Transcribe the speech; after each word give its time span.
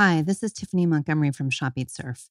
Hi, 0.00 0.22
this 0.22 0.44
is 0.44 0.52
Tiffany 0.52 0.86
Montgomery 0.86 1.32
from 1.32 1.50
Shop 1.50 1.72
Eat 1.74 1.90
Surf. 1.90 2.30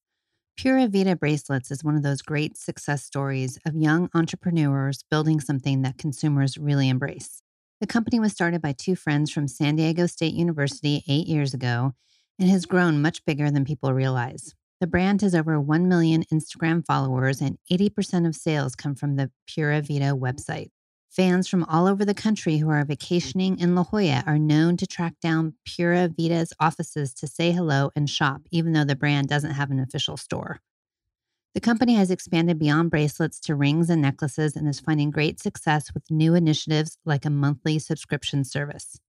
Pura 0.56 0.88
Vida 0.88 1.18
Bracelets 1.18 1.70
is 1.70 1.84
one 1.84 1.97
of 1.97 2.02
those 2.02 2.22
great 2.22 2.56
success 2.56 3.04
stories 3.04 3.60
of 3.66 3.76
young 3.76 4.10
entrepreneurs 4.13 5.04
building 5.12 5.42
something 5.42 5.82
that 5.82 5.97
consumers 5.97 6.58
really 6.58 6.88
embrace. 6.88 7.42
The 7.82 7.86
company 7.86 8.22
was 8.22 8.32
started 8.32 8.62
by 8.62 8.72
two 8.72 8.96
friends 8.96 9.32
from 9.33 9.50
San 9.50 9.76
Diego 9.76 10.06
State 10.06 10.33
University 10.33 11.04
eight 11.10 11.28
years 11.28 11.54
ago 11.54 11.92
and 12.40 12.50
has 12.50 12.65
grown 12.65 13.01
much 13.01 13.26
bigger 13.26 13.51
than 13.51 13.65
people 13.65 13.92
realize. 13.92 14.56
The 14.79 14.88
brand 14.88 15.22
has 15.22 15.36
over 15.36 15.60
1 15.60 15.90
million 15.90 16.23
Instagram 16.34 16.86
followers, 16.86 17.41
and 17.41 17.58
80% 17.70 18.26
of 18.26 18.34
sales 18.34 18.76
come 18.76 18.95
from 18.95 19.18
the 19.18 19.30
Pura 19.45 19.81
Vida 19.81 20.13
website. 20.16 20.70
Fans 21.17 21.48
from 21.48 21.63
all 21.63 21.88
over 21.88 22.05
the 22.05 22.13
country 22.13 22.57
who 22.57 22.70
are 22.70 22.84
mm. 22.84 22.89
vacationing 22.89 23.57
in 23.57 23.73
La 23.73 23.84
Jolla 23.84 24.23
are 24.27 24.38
known 24.38 24.77
to 24.77 24.85
track 24.85 25.16
down 25.20 25.55
Pura 25.66 26.09
Vida's 26.09 26.53
offices 26.59 27.12
to 27.16 27.26
say 27.26 27.52
hello 27.52 27.90
and 27.95 28.07
shop, 28.07 28.43
even 28.52 28.73
though 28.73 28.84
the 28.84 28.95
brand 28.95 29.27
doesn't 29.27 29.55
have 29.55 29.71
an 29.71 29.80
official 29.80 30.16
store. 30.16 30.62
The 31.55 31.59
company 31.59 31.95
has 31.95 32.12
expanded 32.12 32.59
beyond 32.59 32.91
bracelets 32.91 33.40
to 33.41 33.55
rings 33.55 33.90
and 33.90 33.99
necklaces 33.99 34.55
and 34.55 34.67
is 34.67 34.80
finding 34.80 35.09
great 35.09 35.40
success 35.40 35.91
with 35.91 36.03
new 36.12 36.35
initiatives 36.35 36.99
like 37.03 37.26
a 37.26 37.31
monthly 37.31 37.79
subscription 37.79 38.43
service. 38.43 38.99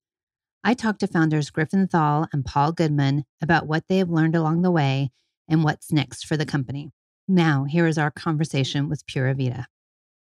I 0.64 0.72
talked 0.72 1.00
to 1.00 1.06
founders 1.06 1.50
Griffin 1.50 1.88
Thall 1.88 2.26
and 2.32 2.42
Paul 2.42 2.72
Goodman 2.72 3.26
about 3.42 3.66
what 3.66 3.84
they 3.86 3.98
have 3.98 4.08
learned 4.08 4.34
along 4.34 4.62
the 4.62 4.70
way 4.70 5.10
and 5.46 5.62
what's 5.62 5.92
next 5.92 6.24
for 6.24 6.38
the 6.38 6.46
company. 6.46 6.90
Now, 7.28 7.64
here 7.64 7.86
is 7.86 7.98
our 7.98 8.10
conversation 8.10 8.88
with 8.88 9.06
Pura 9.06 9.34
Vida. 9.34 9.66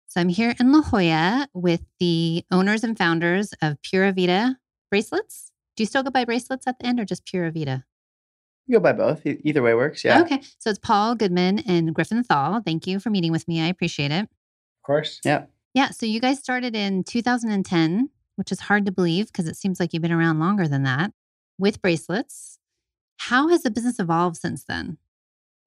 So 0.10 0.20
I'm 0.20 0.30
here 0.30 0.56
in 0.60 0.72
La 0.72 0.82
Jolla 0.82 1.48
with 1.54 1.84
the 2.00 2.44
owners 2.52 2.84
and 2.84 2.98
founders 2.98 3.54
of 3.62 3.78
Pura 3.84 4.12
Vida 4.12 4.58
bracelets. 4.90 5.52
Do 5.78 5.84
you 5.84 5.88
still 5.88 6.02
go 6.02 6.10
by 6.10 6.26
bracelets 6.26 6.66
at 6.66 6.80
the 6.80 6.88
end 6.88 7.00
or 7.00 7.06
just 7.06 7.26
Pura 7.28 7.52
Vida? 7.52 7.86
You 8.66 8.78
go 8.78 8.80
by 8.82 8.94
both. 8.94 9.24
E- 9.28 9.40
Either 9.44 9.62
way 9.62 9.76
works. 9.76 10.04
Yeah. 10.04 10.22
Okay. 10.22 10.42
So 10.58 10.72
it's 10.72 10.80
Paul 10.80 11.14
Goodman 11.14 11.60
and 11.60 11.94
Griffin 11.94 12.24
Thall. 12.24 12.60
Thank 12.62 12.88
you 12.88 13.00
for 13.00 13.12
meeting 13.12 13.32
with 13.32 13.48
me. 13.48 13.62
I 13.62 13.68
appreciate 13.68 14.12
it. 14.12 14.24
Of 14.24 14.84
course. 14.84 15.20
Yeah. 15.24 15.46
Yeah. 15.76 15.90
So 15.92 16.08
you 16.08 16.20
guys 16.20 16.40
started 16.40 16.76
in 16.76 17.04
2010, 17.04 18.10
which 18.36 18.52
is 18.52 18.62
hard 18.62 18.88
to 18.88 18.92
believe 18.92 19.28
because 19.28 19.48
it 19.48 19.58
seems 19.58 19.80
like 19.80 19.94
you've 19.94 20.02
been 20.02 20.12
around 20.12 20.40
longer 20.40 20.68
than 20.68 20.82
that 20.84 21.14
with 21.60 21.84
bracelets. 21.84 22.58
How 23.18 23.48
has 23.50 23.62
the 23.62 23.70
business 23.70 24.00
evolved 24.00 24.38
since 24.38 24.64
then? 24.64 24.98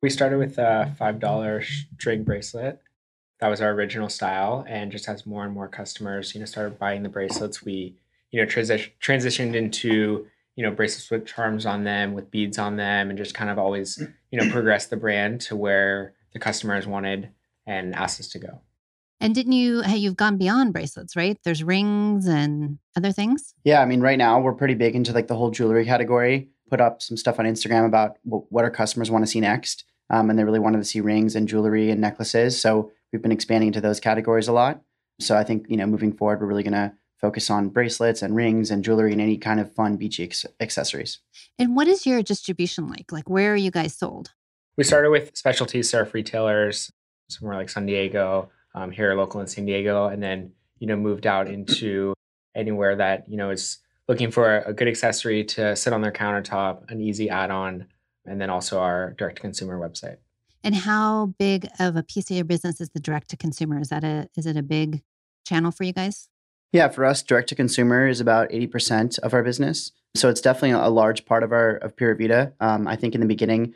We 0.03 0.11
started 0.11 0.39
with 0.39 0.59
a 0.59 0.93
$5 1.01 1.65
string 1.95 2.25
bracelet. 2.25 2.81
That 3.43 3.48
was 3.48 3.61
our 3.61 3.73
original 3.73 4.09
style. 4.09 4.65
And 4.69 4.93
just 4.93 5.09
as 5.09 5.27
more 5.27 5.45
and 5.45 5.53
more 5.53 5.67
customers, 5.67 6.33
you 6.33 6.39
know, 6.39 6.47
started 6.47 6.79
buying 6.79 7.03
the 7.03 7.09
bracelets, 7.09 7.65
we, 7.65 7.97
you 8.31 8.41
know, 8.41 8.47
transi- 8.47 8.93
transitioned 9.03 9.57
into, 9.57 10.29
you 10.55 10.62
know, 10.62 10.71
bracelets 10.71 11.11
with 11.11 11.27
charms 11.27 11.67
on 11.67 11.83
them, 11.83 12.12
with 12.12 12.31
beads 12.31 12.57
on 12.57 12.77
them, 12.77 13.11
and 13.11 13.19
just 13.19 13.34
kind 13.34 13.51
of 13.51 13.59
always, 13.59 14.01
you 14.31 14.41
know, 14.41 14.49
progressed 14.53 14.91
the 14.91 14.97
brand 14.97 15.41
to 15.41 15.57
where 15.57 16.15
the 16.33 16.39
customers 16.39 16.87
wanted 16.87 17.31
and 17.67 17.97
asked 17.97 18.21
us 18.21 18.29
to 18.29 18.39
go. 18.39 18.61
And 19.21 19.34
didn't 19.34 19.55
you, 19.55 19.83
hey, 19.83 19.97
you've 19.97 20.17
gone 20.17 20.39
beyond 20.39 20.73
bracelets, 20.73 21.17
right? 21.17 21.37
There's 21.43 21.65
rings 21.65 22.29
and 22.29 22.79
other 22.97 23.11
things. 23.11 23.55
Yeah. 23.65 23.83
I 23.83 23.87
mean, 23.87 24.03
right 24.03 24.19
now 24.19 24.39
we're 24.39 24.53
pretty 24.53 24.75
big 24.75 24.95
into 24.95 25.12
like 25.12 25.27
the 25.27 25.34
whole 25.34 25.51
jewelry 25.51 25.84
category. 25.84 26.49
Put 26.71 26.81
up 26.81 27.03
some 27.03 27.17
stuff 27.17 27.41
on 27.41 27.47
Instagram 27.47 27.87
about 27.87 28.19
wh- 28.23 28.53
what 28.53 28.62
our 28.65 28.71
customers 28.71 29.11
want 29.11 29.25
to 29.25 29.31
see 29.31 29.41
next. 29.41 29.84
Um, 30.11 30.31
and 30.31 30.39
they 30.39 30.45
really 30.45 30.61
wanted 30.61 30.79
to 30.79 30.84
see 30.84 31.01
rings 31.01 31.34
and 31.34 31.49
jewelry 31.49 31.91
and 31.91 32.01
necklaces. 32.01 32.61
So 32.61 32.93
we've 33.13 33.23
been 33.23 33.33
expanding 33.33 33.69
into 33.69 33.81
those 33.81 34.01
categories 34.01 34.49
a 34.49 34.53
lot. 34.53 34.83
So 35.21 35.37
I 35.37 35.45
think, 35.45 35.67
you 35.69 35.77
know, 35.77 35.87
moving 35.87 36.13
forward, 36.13 36.41
we're 36.41 36.47
really 36.47 36.63
going 36.63 36.73
to 36.73 36.93
focus 37.21 37.51
on 37.51 37.69
bracelets 37.69 38.23
and 38.23 38.35
rings 38.35 38.71
and 38.71 38.83
jewelry 38.83 39.13
and 39.13 39.21
any 39.21 39.39
kind 39.39 39.61
of 39.61 39.73
fun 39.73 39.97
beachy 39.97 40.25
ex- 40.25 40.47
accessories. 40.61 41.21
And 41.59 41.77
what 41.77 41.87
is 41.87 42.05
your 42.06 42.22
distribution 42.22 42.89
like? 42.89 43.12
Like, 43.12 43.31
where 43.31 43.53
are 43.53 43.56
you 43.56 43.71
guys 43.71 43.95
sold? 43.95 44.33
We 44.77 44.84
started 44.84 45.11
with 45.11 45.37
specialty 45.37 45.83
surf 45.83 46.15
retailers, 46.15 46.91
somewhere 47.28 47.56
like 47.56 47.69
San 47.69 47.87
Diego, 47.87 48.51
um, 48.75 48.91
here 48.91 49.15
local 49.15 49.41
in 49.41 49.47
San 49.47 49.67
Diego, 49.67 50.06
and 50.06 50.22
then 50.22 50.53
you 50.78 50.87
know 50.87 50.97
moved 50.97 51.27
out 51.27 51.47
into 51.47 52.15
anywhere 52.55 52.97
that 52.97 53.28
you 53.28 53.37
know 53.37 53.51
is 53.51 53.78
looking 54.09 54.31
for 54.31 54.61
a 54.61 54.72
good 54.72 54.89
accessory 54.89 55.45
to 55.45 55.77
sit 55.77 55.93
on 55.93 56.01
their 56.01 56.11
countertop, 56.11 56.91
an 56.91 57.01
easy 57.01 57.31
add-on, 57.31 57.87
and 58.27 58.41
then 58.41 58.51
also 58.51 58.81
our 58.81 59.15
direct-to-consumer 59.17 59.78
website. 59.78 60.17
And 60.65 60.75
how 60.75 61.34
big 61.39 61.69
of 61.78 61.97
a 61.97 62.03
piece 62.03 62.31
of 62.31 62.37
your 62.37 62.45
business 62.45 62.81
is 62.81 62.91
the 62.91 63.00
direct 63.00 63.31
to 63.31 63.37
consumer? 63.37 63.81
Is 63.81 63.89
that 63.89 64.05
a 64.05 64.28
is 64.37 64.47
it 64.47 64.56
a 64.56 64.62
big 64.62 65.03
channel 65.47 65.71
for 65.71 65.84
you 65.84 65.93
guys? 65.93 66.28
Yeah, 66.73 66.89
for 66.89 67.05
us, 67.05 67.23
direct 67.23 67.50
to 67.50 67.55
consumer 67.55 68.09
is 68.09 68.21
about 68.21 68.49
80% 68.49 69.19
of 69.19 69.34
our 69.34 69.43
business. 69.43 69.93
So 70.15 70.31
it's 70.31 70.41
definitely 70.41 70.71
a 70.71 70.89
large 70.89 71.27
part 71.27 71.43
of 71.43 71.53
our 71.53 71.77
of 71.77 71.97
Pura 71.97 72.17
Vida. 72.17 72.55
Um, 72.61 72.89
I 72.89 72.97
think 72.97 73.15
in 73.15 73.21
the 73.21 73.27
beginning, 73.27 73.75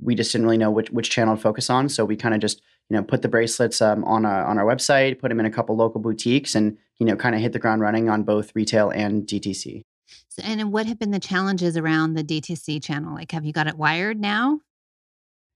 we 0.00 0.14
just 0.14 0.32
didn't 0.32 0.44
really 0.44 0.58
know 0.58 0.70
which, 0.70 0.90
which 0.90 1.10
channel 1.10 1.36
to 1.36 1.40
focus 1.40 1.70
on. 1.70 1.88
So 1.88 2.04
we 2.04 2.16
kind 2.16 2.34
of 2.34 2.40
just, 2.40 2.60
you 2.90 2.96
know, 2.96 3.02
put 3.02 3.22
the 3.22 3.28
bracelets 3.28 3.80
um, 3.80 4.04
on, 4.04 4.26
our, 4.26 4.44
on 4.44 4.58
our 4.58 4.64
website, 4.64 5.18
put 5.18 5.28
them 5.28 5.40
in 5.40 5.46
a 5.46 5.50
couple 5.50 5.76
local 5.76 6.00
boutiques 6.00 6.54
and, 6.54 6.76
you 6.98 7.06
know, 7.06 7.16
kind 7.16 7.34
of 7.34 7.40
hit 7.40 7.52
the 7.52 7.58
ground 7.58 7.80
running 7.80 8.08
on 8.08 8.24
both 8.24 8.52
retail 8.54 8.90
and 8.90 9.26
DTC. 9.26 9.82
So, 10.28 10.42
and 10.44 10.72
what 10.72 10.86
have 10.86 10.98
been 10.98 11.12
the 11.12 11.20
challenges 11.20 11.76
around 11.76 12.14
the 12.14 12.24
DTC 12.24 12.82
channel? 12.82 13.14
Like, 13.14 13.32
have 13.32 13.44
you 13.44 13.52
got 13.52 13.66
it 13.66 13.76
wired 13.76 14.20
now? 14.20 14.60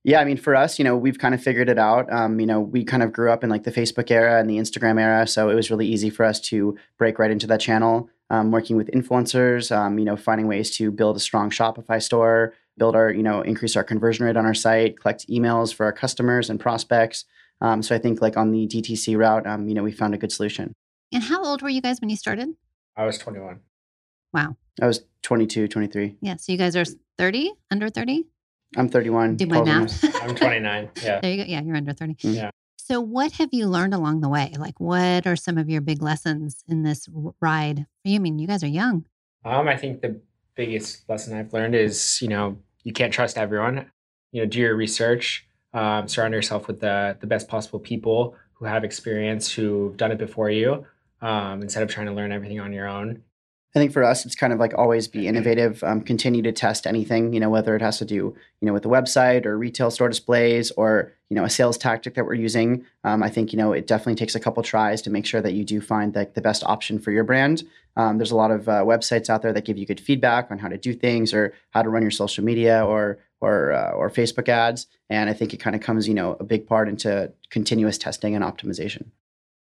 Yeah, 0.04 0.20
I 0.20 0.24
mean, 0.24 0.36
for 0.36 0.54
us, 0.54 0.78
you 0.78 0.84
know, 0.84 0.96
we've 0.96 1.18
kind 1.18 1.34
of 1.34 1.42
figured 1.42 1.68
it 1.68 1.78
out. 1.78 2.10
Um, 2.12 2.40
you 2.40 2.46
know, 2.46 2.60
we 2.60 2.84
kind 2.84 3.02
of 3.02 3.12
grew 3.12 3.30
up 3.30 3.42
in 3.42 3.50
like 3.50 3.64
the 3.64 3.72
Facebook 3.72 4.10
era 4.10 4.40
and 4.40 4.48
the 4.48 4.56
Instagram 4.56 5.00
era, 5.00 5.26
so 5.26 5.50
it 5.50 5.54
was 5.54 5.70
really 5.70 5.86
easy 5.86 6.08
for 6.08 6.24
us 6.24 6.40
to 6.42 6.76
break 6.98 7.18
right 7.18 7.30
into 7.30 7.46
that 7.48 7.60
channel. 7.60 8.08
Um, 8.30 8.50
working 8.50 8.76
with 8.76 8.90
influencers, 8.90 9.74
um, 9.74 9.98
you 9.98 10.04
know, 10.04 10.16
finding 10.16 10.46
ways 10.46 10.70
to 10.76 10.90
build 10.90 11.16
a 11.16 11.20
strong 11.20 11.48
Shopify 11.48 12.02
store, 12.02 12.52
build 12.76 12.94
our, 12.94 13.10
you 13.10 13.22
know, 13.22 13.40
increase 13.40 13.74
our 13.74 13.82
conversion 13.84 14.26
rate 14.26 14.36
on 14.36 14.44
our 14.44 14.54
site, 14.54 15.00
collect 15.00 15.26
emails 15.28 15.74
for 15.74 15.86
our 15.86 15.92
customers 15.92 16.50
and 16.50 16.60
prospects. 16.60 17.24
Um, 17.60 17.82
so 17.82 17.94
I 17.94 17.98
think 17.98 18.20
like 18.20 18.36
on 18.36 18.52
the 18.52 18.66
DTC 18.66 19.16
route, 19.16 19.46
um, 19.46 19.66
you 19.68 19.74
know, 19.74 19.82
we 19.82 19.92
found 19.92 20.14
a 20.14 20.18
good 20.18 20.30
solution. 20.30 20.74
And 21.12 21.22
how 21.22 21.42
old 21.42 21.62
were 21.62 21.70
you 21.70 21.80
guys 21.80 22.00
when 22.00 22.10
you 22.10 22.16
started? 22.16 22.50
I 22.96 23.06
was 23.06 23.18
21. 23.18 23.60
Wow. 24.32 24.56
I 24.80 24.86
was 24.86 25.04
22, 25.22 25.68
23. 25.68 26.16
Yeah. 26.20 26.36
So 26.36 26.52
you 26.52 26.58
guys 26.58 26.76
are 26.76 26.84
30, 27.16 27.52
under 27.70 27.88
30? 27.88 28.26
I'm 28.76 28.88
31. 28.88 29.36
Do 29.36 29.46
my 29.46 29.62
math. 29.62 30.04
I'm 30.22 30.34
29. 30.34 30.90
Yeah. 31.02 31.20
there 31.20 31.30
you 31.30 31.36
go. 31.38 31.50
Yeah, 31.50 31.62
you're 31.62 31.76
under 31.76 31.92
30. 31.92 32.16
Yeah. 32.28 32.50
So, 32.76 33.00
what 33.00 33.32
have 33.32 33.50
you 33.52 33.66
learned 33.66 33.94
along 33.94 34.20
the 34.20 34.28
way? 34.28 34.52
Like, 34.58 34.80
what 34.80 35.26
are 35.26 35.36
some 35.36 35.58
of 35.58 35.68
your 35.68 35.80
big 35.80 36.02
lessons 36.02 36.64
in 36.68 36.82
this 36.82 37.08
ride 37.40 37.86
you? 38.04 38.16
I 38.16 38.18
mean, 38.18 38.38
you 38.38 38.46
guys 38.46 38.64
are 38.64 38.68
young. 38.68 39.04
Um, 39.44 39.68
I 39.68 39.76
think 39.76 40.00
the 40.00 40.20
biggest 40.54 41.08
lesson 41.08 41.36
I've 41.36 41.52
learned 41.52 41.74
is, 41.74 42.20
you 42.22 42.28
know, 42.28 42.58
you 42.84 42.92
can't 42.92 43.12
trust 43.12 43.36
everyone. 43.38 43.90
You 44.32 44.42
know, 44.42 44.46
do 44.48 44.58
your 44.58 44.74
research, 44.74 45.46
um, 45.74 46.08
surround 46.08 46.34
yourself 46.34 46.66
with 46.66 46.80
the 46.80 47.16
the 47.20 47.26
best 47.26 47.48
possible 47.48 47.78
people 47.78 48.34
who 48.54 48.64
have 48.64 48.84
experience, 48.84 49.50
who've 49.52 49.96
done 49.96 50.10
it 50.10 50.18
before 50.18 50.50
you, 50.50 50.84
um, 51.22 51.62
instead 51.62 51.82
of 51.82 51.88
trying 51.88 52.06
to 52.06 52.12
learn 52.12 52.32
everything 52.32 52.60
on 52.60 52.72
your 52.72 52.88
own. 52.88 53.22
I 53.74 53.78
think 53.78 53.92
for 53.92 54.02
us, 54.02 54.24
it's 54.24 54.34
kind 54.34 54.52
of 54.52 54.58
like 54.58 54.72
always 54.76 55.08
be 55.08 55.28
innovative, 55.28 55.84
um, 55.84 56.00
continue 56.00 56.40
to 56.40 56.52
test 56.52 56.86
anything, 56.86 57.34
you 57.34 57.40
know, 57.40 57.50
whether 57.50 57.76
it 57.76 57.82
has 57.82 57.98
to 57.98 58.06
do, 58.06 58.34
you 58.60 58.66
know, 58.66 58.72
with 58.72 58.82
the 58.82 58.88
website 58.88 59.44
or 59.44 59.58
retail 59.58 59.90
store 59.90 60.08
displays 60.08 60.70
or, 60.72 61.12
you 61.28 61.34
know, 61.34 61.44
a 61.44 61.50
sales 61.50 61.76
tactic 61.76 62.14
that 62.14 62.24
we're 62.24 62.32
using. 62.32 62.86
Um, 63.04 63.22
I 63.22 63.28
think, 63.28 63.52
you 63.52 63.58
know, 63.58 63.72
it 63.72 63.86
definitely 63.86 64.14
takes 64.14 64.34
a 64.34 64.40
couple 64.40 64.62
tries 64.62 65.02
to 65.02 65.10
make 65.10 65.26
sure 65.26 65.42
that 65.42 65.52
you 65.52 65.64
do 65.64 65.82
find 65.82 66.14
like 66.14 66.32
the 66.32 66.40
best 66.40 66.64
option 66.64 66.98
for 66.98 67.10
your 67.10 67.24
brand. 67.24 67.62
Um, 67.96 68.16
there's 68.16 68.30
a 68.30 68.36
lot 68.36 68.50
of 68.50 68.70
uh, 68.70 68.84
websites 68.84 69.28
out 69.28 69.42
there 69.42 69.52
that 69.52 69.66
give 69.66 69.76
you 69.76 69.84
good 69.84 70.00
feedback 70.00 70.50
on 70.50 70.58
how 70.58 70.68
to 70.68 70.78
do 70.78 70.94
things 70.94 71.34
or 71.34 71.52
how 71.70 71.82
to 71.82 71.90
run 71.90 72.02
your 72.02 72.10
social 72.10 72.42
media 72.42 72.82
or, 72.82 73.18
or, 73.40 73.72
uh, 73.72 73.90
or 73.90 74.08
Facebook 74.08 74.48
ads. 74.48 74.86
And 75.10 75.28
I 75.28 75.34
think 75.34 75.52
it 75.52 75.58
kind 75.58 75.76
of 75.76 75.82
comes, 75.82 76.08
you 76.08 76.14
know, 76.14 76.38
a 76.40 76.44
big 76.44 76.66
part 76.66 76.88
into 76.88 77.32
continuous 77.50 77.98
testing 77.98 78.34
and 78.34 78.42
optimization. 78.42 79.10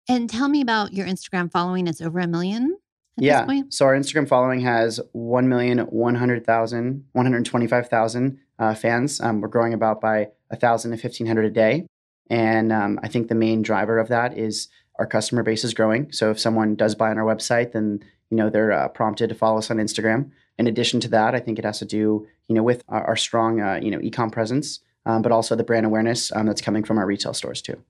And 0.09 0.29
tell 0.29 0.49
me 0.49 0.61
about 0.61 0.93
your 0.93 1.07
Instagram 1.07 1.49
following. 1.49 1.87
It's 1.87 2.01
over 2.01 2.19
a 2.19 2.27
million 2.27 2.73
at 2.73 2.84
yeah. 3.17 3.45
So 3.69 3.85
our 3.85 3.95
Instagram 3.95 4.27
following 4.27 4.61
has 4.61 4.99
1,100,000, 5.15 7.01
125,000 7.11 8.39
uh, 8.59 8.75
fans. 8.75 9.21
Um, 9.21 9.41
we're 9.41 9.47
growing 9.47 9.73
about 9.73 10.01
by 10.01 10.27
1,000 10.49 10.91
to 10.91 10.97
1,500 10.97 11.45
a 11.45 11.49
day. 11.49 11.87
And 12.29 12.71
um, 12.71 12.99
I 13.03 13.07
think 13.07 13.27
the 13.27 13.35
main 13.35 13.61
driver 13.61 13.99
of 13.99 14.07
that 14.09 14.37
is 14.37 14.67
our 14.99 15.05
customer 15.05 15.43
base 15.43 15.63
is 15.63 15.73
growing. 15.73 16.11
So 16.11 16.31
if 16.31 16.39
someone 16.39 16.75
does 16.75 16.95
buy 16.95 17.09
on 17.09 17.17
our 17.17 17.25
website, 17.25 17.73
then 17.73 18.03
you 18.29 18.37
know 18.37 18.49
they're 18.49 18.71
uh, 18.71 18.87
prompted 18.87 19.29
to 19.29 19.35
follow 19.35 19.57
us 19.57 19.69
on 19.69 19.77
Instagram. 19.77 20.31
In 20.57 20.67
addition 20.67 20.99
to 21.01 21.07
that, 21.09 21.35
I 21.35 21.39
think 21.39 21.59
it 21.59 21.65
has 21.65 21.79
to 21.79 21.85
do 21.85 22.27
you 22.47 22.55
know 22.55 22.63
with 22.63 22.83
our, 22.87 23.03
our 23.05 23.15
strong 23.15 23.61
uh, 23.61 23.79
you 23.81 23.91
know 23.91 23.99
ecom 23.99 24.31
presence, 24.31 24.79
um, 25.05 25.21
but 25.21 25.31
also 25.31 25.55
the 25.55 25.63
brand 25.63 25.85
awareness 25.85 26.31
um, 26.31 26.45
that's 26.45 26.61
coming 26.61 26.83
from 26.83 26.97
our 26.97 27.05
retail 27.05 27.33
stores 27.33 27.61
too. 27.61 27.81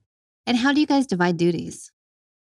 And 0.46 0.56
how 0.56 0.72
do 0.72 0.80
you 0.80 0.86
guys 0.86 1.06
divide 1.06 1.36
duties? 1.36 1.90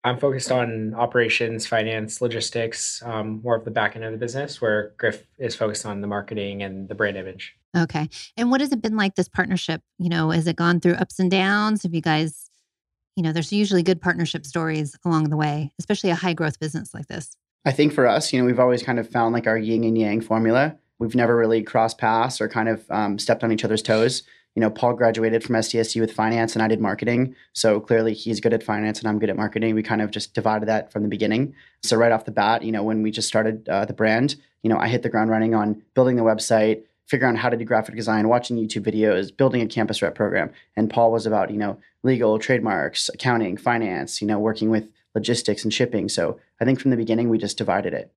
I'm 0.02 0.18
focused 0.18 0.50
on 0.50 0.94
operations, 0.94 1.66
finance, 1.66 2.22
logistics, 2.22 3.02
um, 3.04 3.42
more 3.42 3.54
of 3.54 3.64
the 3.64 3.70
back 3.70 3.96
end 3.96 4.04
of 4.04 4.12
the 4.12 4.18
business, 4.18 4.60
where 4.60 4.92
Griff 4.96 5.26
is 5.38 5.54
focused 5.54 5.84
on 5.84 6.00
the 6.00 6.06
marketing 6.06 6.62
and 6.62 6.88
the 6.88 6.94
brand 6.94 7.18
image. 7.18 7.54
Okay. 7.76 8.08
And 8.36 8.50
what 8.50 8.60
has 8.60 8.72
it 8.72 8.80
been 8.80 8.96
like 8.96 9.14
this 9.14 9.28
partnership? 9.28 9.82
You 9.98 10.08
know, 10.08 10.30
has 10.30 10.46
it 10.46 10.56
gone 10.56 10.80
through 10.80 10.94
ups 10.94 11.18
and 11.18 11.30
downs? 11.30 11.82
Have 11.82 11.94
you 11.94 12.00
guys, 12.00 12.48
you 13.14 13.22
know, 13.22 13.32
there's 13.32 13.52
usually 13.52 13.82
good 13.82 14.00
partnership 14.00 14.46
stories 14.46 14.96
along 15.04 15.28
the 15.28 15.36
way, 15.36 15.72
especially 15.78 16.10
a 16.10 16.14
high 16.14 16.32
growth 16.32 16.58
business 16.58 16.94
like 16.94 17.06
this. 17.06 17.30
I 17.66 17.72
think 17.72 17.92
for 17.92 18.06
us, 18.06 18.32
you 18.32 18.40
know, 18.40 18.46
we've 18.46 18.58
always 18.58 18.82
kind 18.82 18.98
of 18.98 19.08
found 19.08 19.34
like 19.34 19.46
our 19.46 19.58
yin 19.58 19.84
and 19.84 19.98
yang 19.98 20.22
formula. 20.22 20.76
we've 20.98 21.14
never 21.14 21.36
really 21.36 21.62
crossed 21.62 21.98
paths 21.98 22.40
or 22.40 22.48
kind 22.48 22.68
of 22.68 22.90
um, 22.90 23.18
stepped 23.18 23.44
on 23.44 23.52
each 23.52 23.64
other's 23.64 23.82
toes. 23.82 24.22
You 24.54 24.60
know, 24.60 24.70
Paul 24.70 24.94
graduated 24.94 25.44
from 25.44 25.54
SDSU 25.56 26.00
with 26.00 26.12
finance 26.12 26.54
and 26.54 26.62
I 26.62 26.68
did 26.68 26.80
marketing. 26.80 27.36
So 27.52 27.78
clearly 27.80 28.14
he's 28.14 28.40
good 28.40 28.52
at 28.52 28.62
finance 28.62 28.98
and 28.98 29.08
I'm 29.08 29.18
good 29.18 29.30
at 29.30 29.36
marketing. 29.36 29.74
We 29.74 29.82
kind 29.82 30.02
of 30.02 30.10
just 30.10 30.34
divided 30.34 30.66
that 30.66 30.90
from 30.92 31.02
the 31.02 31.08
beginning. 31.08 31.54
So 31.82 31.96
right 31.96 32.12
off 32.12 32.24
the 32.24 32.32
bat, 32.32 32.62
you 32.64 32.72
know, 32.72 32.82
when 32.82 33.02
we 33.02 33.10
just 33.10 33.28
started 33.28 33.68
uh, 33.68 33.84
the 33.84 33.92
brand, 33.92 34.36
you 34.62 34.68
know, 34.68 34.78
I 34.78 34.88
hit 34.88 35.02
the 35.02 35.08
ground 35.08 35.30
running 35.30 35.54
on 35.54 35.82
building 35.94 36.16
the 36.16 36.22
website, 36.22 36.82
figuring 37.06 37.36
out 37.36 37.40
how 37.40 37.48
to 37.48 37.56
do 37.56 37.64
graphic 37.64 37.96
design, 37.96 38.28
watching 38.28 38.56
YouTube 38.56 38.84
videos, 38.84 39.34
building 39.34 39.62
a 39.62 39.66
campus 39.66 40.02
rep 40.02 40.14
program. 40.14 40.50
And 40.76 40.90
Paul 40.90 41.12
was 41.12 41.26
about, 41.26 41.50
you 41.50 41.56
know, 41.56 41.78
legal, 42.02 42.38
trademarks, 42.38 43.08
accounting, 43.08 43.56
finance, 43.56 44.20
you 44.20 44.26
know, 44.26 44.38
working 44.38 44.70
with 44.70 44.88
logistics 45.14 45.64
and 45.64 45.72
shipping. 45.72 46.08
So 46.08 46.38
I 46.60 46.64
think 46.64 46.80
from 46.80 46.90
the 46.90 46.96
beginning, 46.96 47.28
we 47.28 47.38
just 47.38 47.58
divided 47.58 47.94
it. 47.94 48.12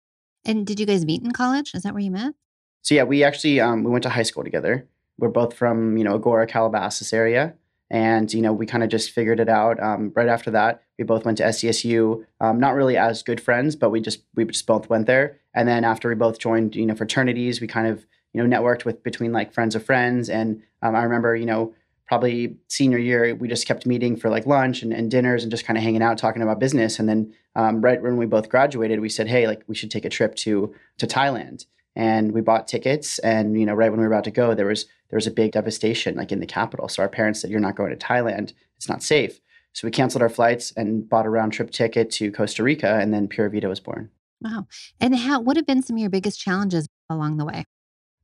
And 0.45 0.65
did 0.67 0.79
you 0.79 0.85
guys 0.85 1.05
meet 1.05 1.23
in 1.23 1.31
college? 1.31 1.71
Is 1.73 1.83
that 1.83 1.93
where 1.93 2.03
you 2.03 2.11
met? 2.11 2.35
So 2.81 2.95
yeah, 2.95 3.03
we 3.03 3.23
actually 3.23 3.59
um, 3.61 3.83
we 3.83 3.91
went 3.91 4.03
to 4.03 4.09
high 4.09 4.23
school 4.23 4.43
together. 4.43 4.87
We're 5.17 5.29
both 5.29 5.53
from 5.53 5.97
you 5.97 6.03
know 6.03 6.19
Agoura, 6.19 6.47
Calabasas 6.47 7.13
area, 7.13 7.53
and 7.89 8.33
you 8.33 8.41
know 8.41 8.53
we 8.53 8.65
kind 8.65 8.83
of 8.83 8.89
just 8.89 9.11
figured 9.11 9.39
it 9.39 9.49
out. 9.49 9.81
Um, 9.81 10.11
right 10.15 10.27
after 10.27 10.51
that, 10.51 10.83
we 10.97 11.03
both 11.03 11.25
went 11.25 11.37
to 11.37 11.43
SDSU. 11.43 12.25
Um, 12.41 12.59
not 12.59 12.73
really 12.73 12.97
as 12.97 13.23
good 13.23 13.41
friends, 13.41 13.75
but 13.75 13.89
we 13.89 14.01
just 14.01 14.23
we 14.35 14.45
just 14.45 14.65
both 14.65 14.89
went 14.89 15.07
there. 15.07 15.39
And 15.53 15.67
then 15.67 15.83
after 15.83 16.09
we 16.09 16.15
both 16.15 16.39
joined 16.39 16.75
you 16.75 16.85
know 16.85 16.95
fraternities, 16.95 17.61
we 17.61 17.67
kind 17.67 17.87
of 17.87 18.05
you 18.33 18.43
know 18.43 18.57
networked 18.57 18.85
with 18.85 19.03
between 19.03 19.31
like 19.31 19.53
friends 19.53 19.75
of 19.75 19.85
friends. 19.85 20.29
And 20.29 20.63
um, 20.81 20.95
I 20.95 21.03
remember 21.03 21.35
you 21.35 21.45
know 21.45 21.73
probably 22.07 22.57
senior 22.67 22.97
year, 22.97 23.33
we 23.33 23.47
just 23.47 23.65
kept 23.65 23.85
meeting 23.85 24.15
for 24.15 24.29
like 24.29 24.45
lunch 24.45 24.83
and, 24.83 24.91
and 24.91 25.09
dinners 25.09 25.43
and 25.43 25.51
just 25.51 25.65
kind 25.65 25.77
of 25.77 25.83
hanging 25.83 26.01
out, 26.03 26.17
talking 26.17 26.41
about 26.41 26.59
business. 26.59 26.99
And 26.99 27.07
then 27.07 27.33
um, 27.55 27.81
right 27.81 28.01
when 28.01 28.17
we 28.17 28.25
both 28.25 28.49
graduated, 28.49 28.99
we 28.99 29.09
said, 29.09 29.27
hey, 29.27 29.47
like 29.47 29.63
we 29.67 29.75
should 29.75 29.89
take 29.89 30.05
a 30.05 30.09
trip 30.09 30.35
to 30.35 30.73
to 30.97 31.07
Thailand 31.07 31.65
and 31.95 32.31
we 32.31 32.41
bought 32.41 32.67
tickets 32.67 33.19
and 33.19 33.59
you 33.59 33.65
know 33.65 33.73
right 33.73 33.91
when 33.91 33.99
we 33.99 34.05
were 34.05 34.11
about 34.11 34.23
to 34.23 34.31
go 34.31 34.53
there 34.53 34.65
was 34.65 34.85
there 35.13 35.17
was 35.17 35.27
a 35.27 35.31
big 35.31 35.51
devastation 35.51 36.15
like 36.15 36.31
in 36.31 36.39
the 36.39 36.47
capital. 36.47 36.89
So 36.89 37.03
our 37.03 37.07
parents 37.07 37.39
said 37.39 37.51
you're 37.51 37.59
not 37.59 37.75
going 37.75 37.95
to 37.95 38.05
thailand. 38.05 38.53
It's 38.77 38.89
not 38.89 39.03
safe. 39.03 39.39
So 39.73 39.87
we 39.87 39.91
canceled 39.91 40.23
our 40.23 40.29
flights 40.29 40.71
and 40.75 41.07
bought 41.07 41.27
a 41.27 41.29
round 41.29 41.53
trip 41.53 41.69
ticket 41.69 42.09
to 42.13 42.31
costa 42.31 42.63
rica 42.63 42.97
and 42.99 43.13
then 43.13 43.27
pura 43.27 43.51
vida 43.51 43.67
was 43.69 43.79
born. 43.79 44.09
Wow. 44.41 44.65
And 44.99 45.15
how 45.15 45.39
what 45.39 45.55
have 45.55 45.67
been 45.67 45.83
some 45.83 45.97
of 45.97 46.01
your 46.01 46.09
biggest 46.09 46.39
challenges 46.39 46.87
along 47.11 47.37
the 47.37 47.45
way? 47.45 47.65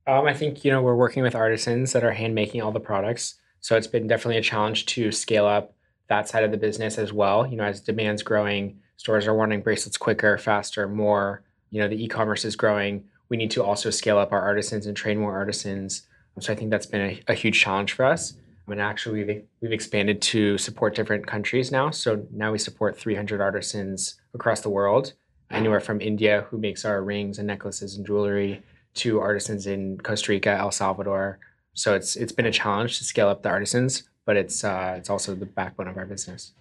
Um, 0.08 0.26
i 0.26 0.34
think 0.34 0.64
you 0.64 0.72
know 0.72 0.82
we're 0.82 0.96
working 0.96 1.22
with 1.22 1.36
artisans 1.36 1.92
that 1.92 2.02
are 2.02 2.10
hand 2.10 2.34
making 2.34 2.60
all 2.60 2.72
the 2.72 2.80
products. 2.80 3.36
So 3.60 3.76
it's 3.76 3.86
been 3.86 4.08
definitely 4.08 4.38
a 4.38 4.42
challenge 4.42 4.86
to 4.86 5.12
scale 5.12 5.46
up 5.46 5.74
that 6.08 6.28
side 6.28 6.42
of 6.42 6.50
the 6.50 6.56
business 6.56 6.98
as 6.98 7.12
well. 7.12 7.46
You 7.46 7.56
know 7.56 7.64
as 7.64 7.80
demand's 7.80 8.24
growing 8.24 8.80
stores 8.96 9.28
are 9.28 9.34
wanting 9.34 9.62
bracelets 9.62 9.96
quicker 9.96 10.36
faster 10.38 10.88
more 10.88 11.44
you 11.70 11.80
know 11.80 11.86
the 11.86 12.02
e-commerce 12.04 12.44
is 12.44 12.56
growing 12.56 13.04
we 13.30 13.36
need 13.36 13.50
to 13.52 13.64
also 13.64 13.88
scale 13.88 14.18
up 14.18 14.32
our 14.32 14.40
artisans 14.42 14.86
and 14.86 14.96
train 14.96 15.18
more 15.18 15.32
artisans. 15.32 16.06
So 16.40 16.52
I 16.52 16.56
think 16.56 16.70
that's 16.70 16.86
been 16.86 17.00
a, 17.00 17.22
a 17.28 17.34
huge 17.34 17.58
challenge 17.60 17.92
for 17.92 18.04
us. 18.04 18.34
I 18.66 18.70
mean, 18.70 18.80
actually, 18.80 19.24
we've, 19.24 19.42
we've 19.60 19.72
expanded 19.72 20.20
to 20.22 20.58
support 20.58 20.94
different 20.94 21.26
countries 21.26 21.72
now. 21.72 21.90
So 21.90 22.26
now 22.32 22.52
we 22.52 22.58
support 22.58 22.98
300 22.98 23.40
artisans 23.40 24.20
across 24.34 24.60
the 24.60 24.68
world, 24.68 25.14
anywhere 25.50 25.80
from 25.80 26.00
India, 26.00 26.46
who 26.50 26.58
makes 26.58 26.84
our 26.84 27.02
rings 27.02 27.38
and 27.38 27.46
necklaces 27.46 27.96
and 27.96 28.06
jewelry, 28.06 28.62
to 28.94 29.20
artisans 29.20 29.66
in 29.66 29.98
Costa 29.98 30.32
Rica, 30.32 30.50
El 30.50 30.70
Salvador. 30.70 31.38
So 31.74 31.94
it's 31.94 32.16
it's 32.16 32.32
been 32.32 32.46
a 32.46 32.52
challenge 32.52 32.98
to 32.98 33.04
scale 33.04 33.28
up 33.28 33.42
the 33.42 33.48
artisans, 33.48 34.02
but 34.26 34.36
it's 34.36 34.64
uh, 34.64 34.94
it's 34.98 35.08
also 35.08 35.34
the 35.34 35.46
backbone 35.46 35.88
of 35.88 35.96
our 35.96 36.06
business. 36.06 36.52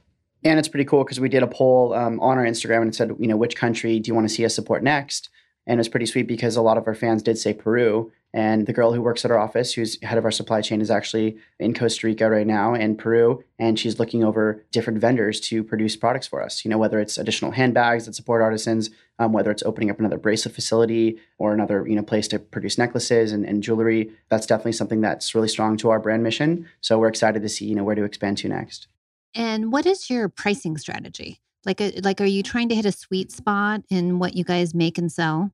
And 0.44 0.58
it's 0.58 0.68
pretty 0.68 0.86
cool 0.86 1.04
because 1.04 1.20
we 1.20 1.30
did 1.30 1.44
a 1.44 1.48
poll 1.48 1.94
um, 1.94 2.20
on 2.22 2.38
our 2.38 2.46
Instagram 2.46 2.84
and 2.84 2.90
it 2.90 2.96
said, 2.96 3.16
you 3.20 3.28
know, 3.28 3.36
which 3.36 3.56
country 3.56 4.00
do 4.00 4.08
you 4.08 4.16
want 4.16 4.28
to 4.28 4.34
see 4.34 4.46
us 4.46 4.56
support 4.56 4.84
next? 4.84 5.30
And 5.68 5.78
it 5.78 5.82
was 5.82 5.90
pretty 5.90 6.06
sweet 6.08 6.28
because 6.28 6.56
a 6.56 6.62
lot 6.62 6.78
of 6.78 6.88
our 6.88 6.96
fans 6.96 7.22
did 7.22 7.38
say 7.38 7.54
Peru. 7.54 8.12
And 8.34 8.68
the 8.68 8.74
girl 8.74 8.94
who 8.94 9.02
works 9.02 9.26
at 9.26 9.32
our 9.32 9.40
office, 9.40 9.74
who's 9.74 10.02
head 10.04 10.18
of 10.18 10.26
our 10.26 10.32
supply 10.32 10.62
chain, 10.62 10.82
is 10.82 10.92
actually 10.92 11.38
in 11.60 11.74
Costa 11.74 12.06
Rica 12.06 12.30
right 12.30 12.46
now 12.46 12.76
and 12.76 12.98
Peru. 12.98 13.44
And 13.58 13.78
she's 13.80 13.98
looking 13.98 14.24
over 14.24 14.64
different 14.72 15.00
vendors 15.00 15.40
to 15.42 15.64
produce 15.64 15.96
products 15.96 16.28
for 16.28 16.44
us. 16.44 16.64
You 16.64 16.70
know, 16.70 16.78
whether 16.78 17.00
it's 17.00 17.18
additional 17.18 17.52
handbags 17.52 18.06
that 18.06 18.14
support 18.14 18.42
artisans, 18.42 18.92
um, 19.18 19.34
whether 19.34 19.50
it's 19.50 19.64
opening 19.64 19.90
up 19.90 20.00
another 20.00 20.20
bracelet 20.20 20.54
facility 20.54 21.20
or 21.40 21.54
another, 21.54 21.88
you 21.88 21.96
know, 21.96 22.04
place 22.04 22.28
to 22.30 22.40
produce 22.40 22.78
necklaces 22.78 23.32
and, 23.32 23.46
and 23.46 23.64
jewelry. 23.64 24.12
That's 24.30 24.46
definitely 24.46 24.74
something 24.74 25.02
that's 25.02 25.34
really 25.34 25.48
strong 25.48 25.76
to 25.78 25.90
our 25.90 26.00
brand 26.00 26.22
mission. 26.22 26.68
So 26.82 27.00
we're 27.00 27.08
excited 27.08 27.42
to 27.42 27.50
see, 27.50 27.66
you 27.66 27.76
know, 27.76 27.84
where 27.84 27.96
to 27.96 28.04
expand 28.04 28.38
to 28.40 28.48
next. 28.48 28.88
And 29.34 29.72
what 29.72 29.88
is 29.88 30.10
your 30.10 30.30
pricing 30.30 30.78
strategy? 30.78 31.42
Like, 31.66 31.82
a, 31.82 32.00
like, 32.02 32.22
are 32.22 32.26
you 32.26 32.44
trying 32.44 32.70
to 32.70 32.76
hit 32.76 32.86
a 32.86 32.92
sweet 32.92 33.32
spot 33.32 33.82
in 33.90 34.20
what 34.20 34.36
you 34.36 34.44
guys 34.44 34.74
make 34.74 34.98
and 34.98 35.12
sell? 35.12 35.52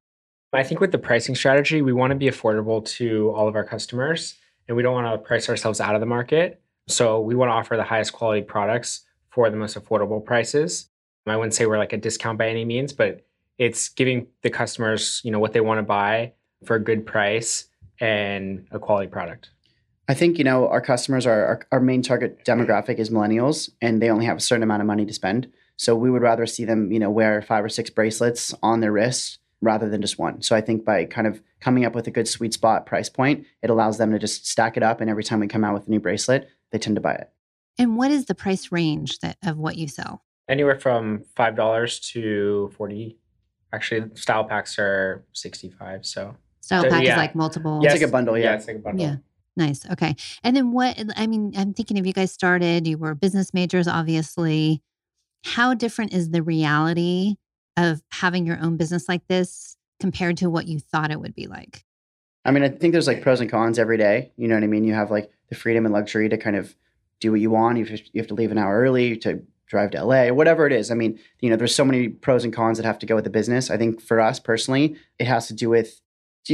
I 0.54 0.64
think 0.64 0.80
with 0.80 0.92
the 0.92 0.98
pricing 0.98 1.36
strategy, 1.36 1.82
we 1.82 1.92
want 1.92 2.12
to 2.12 2.16
be 2.16 2.28
affordable 2.28 2.86
to 2.98 3.32
all 3.36 3.48
of 3.48 3.56
our 3.56 3.64
customers 3.64 4.36
and 4.68 4.78
we 4.78 4.84
don't 4.84 4.94
want 4.94 5.08
to 5.08 5.18
price 5.28 5.50
ourselves 5.50 5.82
out 5.82 5.96
of 5.96 6.02
the 6.02 6.08
market. 6.08 6.62
So 6.88 7.20
we 7.20 7.36
want 7.36 7.50
to 7.50 7.54
offer 7.54 7.76
the 7.76 7.84
highest 7.84 8.14
quality 8.14 8.42
products 8.42 9.02
for 9.30 9.50
the 9.50 9.58
most 9.58 9.78
affordable 9.78 10.24
prices. 10.24 10.90
I 11.28 11.36
wouldn't 11.36 11.56
say 11.56 11.66
we're 11.66 11.78
like 11.78 11.94
a 11.94 11.98
discount 11.98 12.38
by 12.38 12.48
any 12.48 12.64
means, 12.64 12.94
but 12.94 13.26
it's 13.58 13.90
giving 13.90 14.28
the 14.44 14.50
customers, 14.50 15.22
you 15.24 15.32
know, 15.32 15.40
what 15.40 15.54
they 15.54 15.62
want 15.62 15.80
to 15.80 15.84
buy 15.84 16.34
for 16.66 16.76
a 16.76 16.80
good 16.80 17.06
price 17.06 17.68
and 18.00 18.68
a 18.72 18.80
quality 18.80 19.08
product. 19.08 19.50
I 20.08 20.14
think, 20.14 20.38
you 20.38 20.44
know, 20.44 20.68
our 20.68 20.82
customers 20.82 21.26
are 21.26 21.46
our, 21.46 21.68
our 21.72 21.80
main 21.80 22.04
target 22.04 22.46
demographic 22.46 23.00
is 23.00 23.10
millennials 23.10 23.72
and 23.82 24.02
they 24.02 24.10
only 24.10 24.26
have 24.26 24.38
a 24.38 24.42
certain 24.42 24.62
amount 24.62 24.82
of 24.82 24.88
money 24.88 25.06
to 25.06 25.14
spend. 25.14 25.52
So 25.78 25.96
we 25.96 26.10
would 26.10 26.22
rather 26.22 26.46
see 26.46 26.66
them, 26.66 26.92
you 26.92 27.00
know, 27.00 27.10
wear 27.10 27.42
five 27.42 27.64
or 27.64 27.70
six 27.70 27.90
bracelets 27.90 28.54
on 28.64 28.80
their 28.80 28.92
wrists 28.92 29.40
rather 29.62 29.90
than 29.90 30.02
just 30.02 30.20
one. 30.20 30.42
So 30.42 30.56
I 30.56 30.62
think 30.62 30.86
by 30.86 31.06
kind 31.06 31.28
of 31.28 31.42
coming 31.60 31.86
up 31.86 31.96
with 31.96 32.08
a 32.08 32.12
good 32.12 32.28
sweet 32.28 32.54
spot 32.54 32.86
price 32.86 33.10
point, 33.10 33.46
it 33.62 33.70
allows 33.70 33.98
them 33.98 34.12
to 34.12 34.20
just 34.20 34.48
stack 34.48 34.78
it 34.78 34.84
up. 34.84 35.02
And 35.02 35.10
every 35.10 35.24
time 35.24 35.40
we 35.40 35.48
come 35.48 35.64
out 35.64 35.74
with 35.74 35.88
a 35.88 35.90
new 35.90 36.00
bracelet, 36.00 36.48
they 36.72 36.78
tend 36.78 36.96
to 36.96 37.02
buy 37.02 37.14
it. 37.14 37.30
And 37.78 37.98
what 37.98 38.12
is 38.12 38.26
the 38.26 38.36
price 38.36 38.72
range 38.72 39.20
that 39.20 39.38
of 39.44 39.58
what 39.58 39.76
you 39.76 39.88
sell? 39.88 40.24
Anywhere 40.48 40.80
from 40.80 41.24
five 41.36 41.56
dollars 41.56 42.00
to 42.12 42.72
forty. 42.78 43.18
Actually, 43.74 44.16
style 44.16 44.46
packs 44.46 44.80
are 44.80 45.26
sixty-five. 45.34 46.06
So 46.06 46.38
style 46.62 46.84
so, 46.84 46.90
pack 46.90 47.04
yeah. 47.04 47.14
is 47.14 47.18
like 47.18 47.36
multiple. 47.36 47.80
Yes. 47.82 47.94
It's 47.94 48.02
like 48.02 48.10
a 48.10 48.12
bundle. 48.12 48.38
Yeah. 48.38 48.46
yeah, 48.46 48.56
it's 48.56 48.68
like 48.68 48.78
a 48.78 48.80
bundle. 48.80 49.06
Yeah. 49.06 49.16
Nice. 49.58 49.90
Okay. 49.90 50.16
And 50.44 50.56
then 50.56 50.72
what? 50.72 50.98
I 51.18 51.28
mean, 51.28 51.54
I'm 51.58 51.74
thinking 51.74 51.98
if 51.98 52.06
you 52.06 52.14
guys 52.14 52.32
started, 52.32 52.88
you 52.88 52.98
were 52.98 53.16
business 53.16 53.54
majors, 53.54 53.88
obviously. 53.88 54.82
How 55.46 55.74
different 55.74 56.14
is 56.14 56.32
the 56.32 56.42
reality 56.42 57.36
of 57.78 58.02
having 58.12 58.46
your 58.46 58.60
own 58.60 58.78
business 58.78 59.08
like 59.08 59.28
this 59.28 59.78
compared 60.00 60.38
to 60.38 60.50
what 60.50 60.68
you 60.68 60.80
thought 60.80 61.12
it 61.12 61.20
would 61.20 61.36
be 61.36 61.48
like? 61.48 61.86
I 62.44 62.52
mean, 62.52 62.64
I 62.64 62.70
think 62.70 62.94
there's 62.94 63.08
like 63.08 63.22
pros 63.22 63.42
and 63.42 63.50
cons 63.50 63.80
every 63.80 63.98
day. 63.98 64.32
You 64.38 64.48
know 64.48 64.56
what 64.56 64.64
I 64.64 64.68
mean? 64.68 64.84
You 64.84 64.94
have 64.94 65.12
like 65.12 65.32
the 65.50 65.56
freedom 65.56 65.86
and 65.86 65.94
luxury 65.94 66.30
to 66.30 66.38
kind 66.38 66.56
of 66.56 66.76
do 67.20 67.32
what 67.32 67.42
you 67.42 67.52
want. 67.52 67.78
You 67.78 67.86
have, 67.86 68.28
to 68.28 68.34
leave 68.34 68.52
an 68.52 68.58
hour 68.58 68.80
early 68.80 69.18
to 69.18 69.42
drive 69.68 69.92
to 69.92 70.04
LA, 70.04 70.30
whatever 70.30 70.68
it 70.68 70.74
is. 70.74 70.92
I 70.92 70.96
mean, 70.96 71.20
you 71.42 71.50
know, 71.50 71.56
there's 71.56 71.76
so 71.76 71.86
many 71.86 72.10
pros 72.10 72.44
and 72.44 72.54
cons 72.54 72.78
that 72.78 72.86
have 72.86 73.00
to 73.00 73.06
go 73.06 73.16
with 73.16 73.24
the 73.24 73.30
business. 73.30 73.70
I 73.70 73.78
think 73.78 74.02
for 74.02 74.20
us 74.20 74.40
personally, 74.40 74.96
it 75.20 75.28
has 75.28 75.48
to 75.48 75.54
do 75.54 75.70
with 75.70 76.02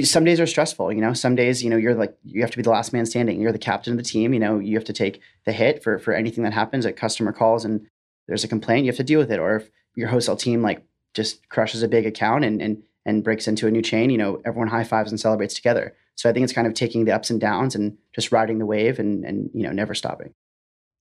some 0.04 0.24
days 0.24 0.40
are 0.40 0.48
stressful, 0.48 0.94
you 0.94 1.02
know. 1.02 1.12
Some 1.12 1.36
days, 1.36 1.62
you 1.62 1.70
know, 1.70 1.76
you're 1.76 1.96
like 1.96 2.16
you 2.24 2.42
have 2.42 2.52
to 2.52 2.58
be 2.58 2.64
the 2.64 2.70
last 2.70 2.94
man 2.94 3.06
standing. 3.06 3.42
You're 3.42 3.52
the 3.52 3.60
captain 3.60 3.92
of 3.92 3.98
the 3.98 4.04
team, 4.04 4.34
you 4.34 4.40
know, 4.40 4.58
you 4.60 4.78
have 4.78 4.86
to 4.86 4.94
take 4.94 5.20
the 5.46 5.52
hit 5.52 5.84
for 5.84 6.00
for 6.00 6.14
anything 6.14 6.46
that 6.46 6.54
happens. 6.54 6.86
A 6.86 6.94
customer 6.94 7.34
calls 7.34 7.66
and 7.66 7.88
there's 8.32 8.46
a 8.46 8.48
complaint, 8.48 8.86
you 8.86 8.90
have 8.90 8.98
to 8.98 9.04
deal 9.04 9.20
with 9.20 9.30
it. 9.30 9.40
Or 9.40 9.58
if 9.58 9.70
your 9.94 10.08
wholesale 10.08 10.38
team 10.38 10.62
like 10.62 10.86
just 11.14 11.50
crushes 11.50 11.84
a 11.84 11.88
big 11.90 12.06
account 12.06 12.46
and 12.46 12.62
and 12.62 12.82
and 13.06 13.26
breaks 13.26 13.46
into 13.46 13.68
a 13.68 13.72
new 13.72 13.82
chain, 13.82 14.10
you 14.10 14.18
know, 14.18 14.42
everyone 14.46 14.70
high 14.70 14.86
fives 14.86 15.12
and 15.12 15.20
celebrates 15.20 15.54
together. 15.54 15.94
So 16.16 16.30
I 16.30 16.34
think 16.34 16.46
it's 16.46 16.54
kind 16.54 16.66
of 16.66 16.74
taking 16.74 17.04
the 17.04 17.12
ups 17.12 17.30
and 17.30 17.42
downs 17.42 17.76
and 17.76 17.98
just 18.16 18.32
riding 18.32 18.58
the 18.58 18.66
wave 18.66 19.00
and 19.00 19.26
and 19.26 19.50
you 19.54 19.64
know 19.64 19.74
never 19.74 19.94
stopping. 19.94 20.34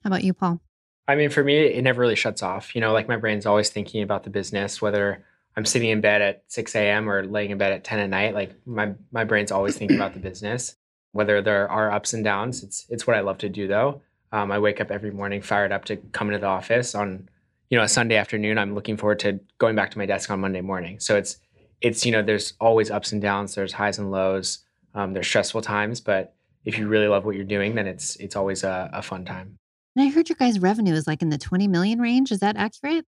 How 0.03 0.09
about 0.09 0.25
you, 0.25 0.35
Paul? 0.35 0.61
I 1.07 1.15
mean, 1.15 1.31
for 1.31 1.45
me, 1.45 1.59
it 1.67 1.85
never 1.85 2.01
really 2.01 2.17
shuts 2.17 2.43
off. 2.43 2.75
You 2.75 2.81
know, 2.81 2.93
like 2.93 3.07
my 3.07 3.17
brain's 3.17 3.47
always 3.47 3.71
thinking 3.71 4.03
about 4.03 4.25
the 4.25 4.31
business, 4.31 4.83
whether 4.83 5.25
I'm 5.57 5.65
sitting 5.65 5.91
in 5.91 6.01
bed 6.01 6.23
at 6.23 6.43
6 6.49 6.75
a.m. 6.75 7.09
or 7.09 7.25
laying 7.25 7.51
in 7.51 7.59
bed 7.59 7.73
at 7.73 7.85
10 7.85 8.01
at 8.01 8.11
night. 8.11 8.35
Like 8.35 8.57
my 8.67 8.95
my 9.13 9.23
brain's 9.23 9.53
always 9.53 9.77
thinking 9.79 9.97
about 9.97 10.15
the 10.15 10.21
business. 10.21 10.75
Whether 11.13 11.43
there 11.43 11.71
are 11.71 11.93
ups 11.93 12.13
and 12.13 12.25
downs, 12.25 12.65
it's 12.65 12.87
it's 12.89 13.07
what 13.07 13.15
I 13.15 13.21
love 13.21 13.39
to 13.39 13.49
do 13.49 13.69
though. 13.69 14.03
Um, 14.33 14.53
I 14.53 14.59
wake 14.59 14.81
up 14.81 14.91
every 14.91 15.11
morning 15.11 15.43
fired 15.43 15.73
up 15.73 15.85
to 15.87 15.97
come 16.13 16.29
into 16.29 16.39
the 16.39 16.47
office 16.47 16.95
on, 16.95 17.29
you 17.69 17.79
know, 17.79 17.85
a 17.85 17.89
Sunday 17.89 18.17
afternoon. 18.17 18.59
I'm 18.59 18.75
looking 18.75 18.97
forward 18.97 19.19
to 19.21 19.41
going 19.59 19.75
back 19.75 19.91
to 19.91 19.99
my 19.99 20.07
desk 20.07 20.31
on 20.31 20.41
Monday 20.41 20.61
morning. 20.61 21.01
So 21.01 21.17
it's 21.17 21.39
it's 21.81 22.05
you 22.05 22.13
know 22.13 22.23
there's 22.23 22.55
always 22.61 22.91
ups 22.91 23.13
and 23.13 23.21
downs. 23.21 23.55
There's 23.55 23.73
highs 23.73 23.99
and 23.99 24.11
lows. 24.11 24.61
Um, 24.95 25.13
there's 25.13 25.27
stressful 25.27 25.63
times 25.63 26.01
but 26.01 26.35
if 26.65 26.77
you 26.77 26.89
really 26.89 27.07
love 27.07 27.25
what 27.25 27.37
you're 27.37 27.45
doing 27.45 27.77
then 27.77 27.87
it's 27.87 28.17
it's 28.17 28.35
always 28.35 28.65
a, 28.65 28.91
a 28.93 29.03
fun 29.03 29.25
time. 29.25 29.59
And 29.97 30.07
i 30.07 30.11
heard 30.11 30.29
your 30.29 30.37
guys 30.37 30.59
revenue 30.59 30.95
is 30.95 31.07
like 31.07 31.23
in 31.23 31.31
the 31.31 31.39
20 31.39 31.69
million 31.69 32.01
range. 32.01 32.33
Is 32.33 32.41
that 32.41 32.57
accurate? 32.57 33.05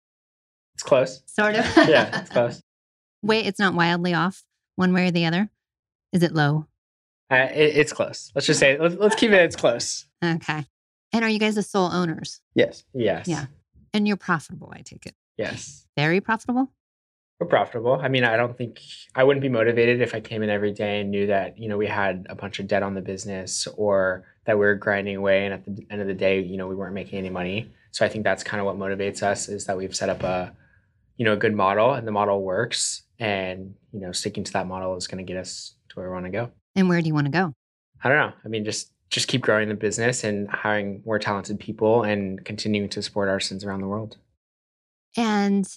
It's 0.75 0.83
close. 0.83 1.23
Sort 1.26 1.55
of. 1.55 1.64
Yeah 1.88 2.21
it's 2.21 2.31
close. 2.31 2.62
Wait 3.23 3.47
it's 3.47 3.59
not 3.59 3.75
wildly 3.75 4.14
off 4.14 4.45
one 4.76 4.93
way 4.93 5.09
or 5.09 5.11
the 5.11 5.26
other? 5.26 5.50
Is 6.12 6.23
it 6.23 6.33
low? 6.33 6.67
Uh, 7.31 7.49
it, 7.52 7.76
it's 7.76 7.93
close. 7.93 8.31
Let's 8.35 8.47
just 8.47 8.61
say 8.61 8.79
let's, 8.79 8.95
let's 8.97 9.17
keep 9.17 9.31
it 9.31 9.41
it's 9.41 9.57
close. 9.57 10.07
Okay 10.25 10.67
and 11.12 11.25
are 11.25 11.28
you 11.28 11.38
guys 11.38 11.54
the 11.54 11.62
sole 11.62 11.90
owners 11.92 12.40
Yes. 12.54 12.85
yes 12.95 13.26
yeah 13.28 13.47
and 13.95 14.07
you're 14.09 14.16
profitable 14.16 14.73
i 14.75 14.81
take 14.83 15.07
it 15.07 15.14
yes 15.37 15.87
very 15.97 16.21
profitable 16.21 16.73
We're 17.40 17.49
profitable. 17.49 17.99
I 18.00 18.09
mean, 18.09 18.23
I 18.25 18.37
don't 18.37 18.57
think 18.57 18.78
I 19.16 19.25
wouldn't 19.25 19.42
be 19.42 19.49
motivated 19.49 20.00
if 20.00 20.14
I 20.14 20.21
came 20.21 20.42
in 20.45 20.49
every 20.50 20.73
day 20.73 21.00
and 21.00 21.11
knew 21.11 21.26
that, 21.26 21.59
you 21.59 21.69
know, 21.69 21.76
we 21.76 21.88
had 21.88 22.25
a 22.31 22.37
bunch 22.37 22.61
of 22.61 22.69
debt 22.69 22.85
on 22.85 22.95
the 22.95 23.00
business 23.00 23.66
or 23.76 24.23
that 24.47 24.57
we 24.57 24.64
are 24.64 24.76
grinding 24.76 25.16
away 25.16 25.45
and 25.47 25.52
at 25.54 25.64
the 25.64 25.85
end 25.90 26.00
of 26.00 26.07
the 26.07 26.14
day, 26.14 26.40
you 26.40 26.57
know, 26.57 26.69
we 26.69 26.76
weren't 26.76 26.95
making 26.95 27.19
any 27.19 27.31
money. 27.31 27.73
So 27.90 28.07
I 28.07 28.09
think 28.09 28.23
that's 28.23 28.45
kind 28.45 28.61
of 28.61 28.66
what 28.66 28.76
motivates 28.78 29.25
us 29.25 29.49
is 29.49 29.64
that 29.66 29.76
we've 29.76 29.95
set 29.95 30.09
up 30.09 30.23
a, 30.23 30.52
you 31.16 31.25
know, 31.25 31.33
a 31.33 31.37
good 31.37 31.54
model 31.54 31.95
and 31.95 32.07
the 32.07 32.12
model 32.12 32.42
works 32.42 33.02
and, 33.19 33.75
you 33.92 34.00
know, 34.00 34.12
sticking 34.12 34.45
to 34.45 34.52
that 34.52 34.66
model 34.69 34.95
is 34.97 35.09
going 35.09 35.25
to 35.26 35.28
get 35.33 35.38
us 35.40 35.75
to 35.88 35.97
where 35.97 36.07
we 36.09 36.12
want 36.14 36.26
to 36.26 36.31
go. 36.31 36.45
And 36.76 36.88
where 36.88 37.00
do 37.02 37.09
you 37.09 37.14
want 37.14 37.26
to 37.26 37.33
go? 37.33 37.52
I 38.04 38.09
don't 38.09 38.19
know. 38.19 38.33
I 38.45 38.49
mean, 38.49 38.64
just 38.64 38.92
just 39.12 39.28
keep 39.28 39.42
growing 39.42 39.69
the 39.69 39.75
business 39.75 40.25
and 40.25 40.49
hiring 40.49 41.02
more 41.04 41.19
talented 41.19 41.61
people 41.61 42.02
and 42.02 42.45
continuing 42.45 42.88
to 42.88 43.02
support 43.02 43.28
artisans 43.28 43.62
around 43.62 43.83
the 43.83 43.87
world. 43.87 44.16
And 45.16 45.69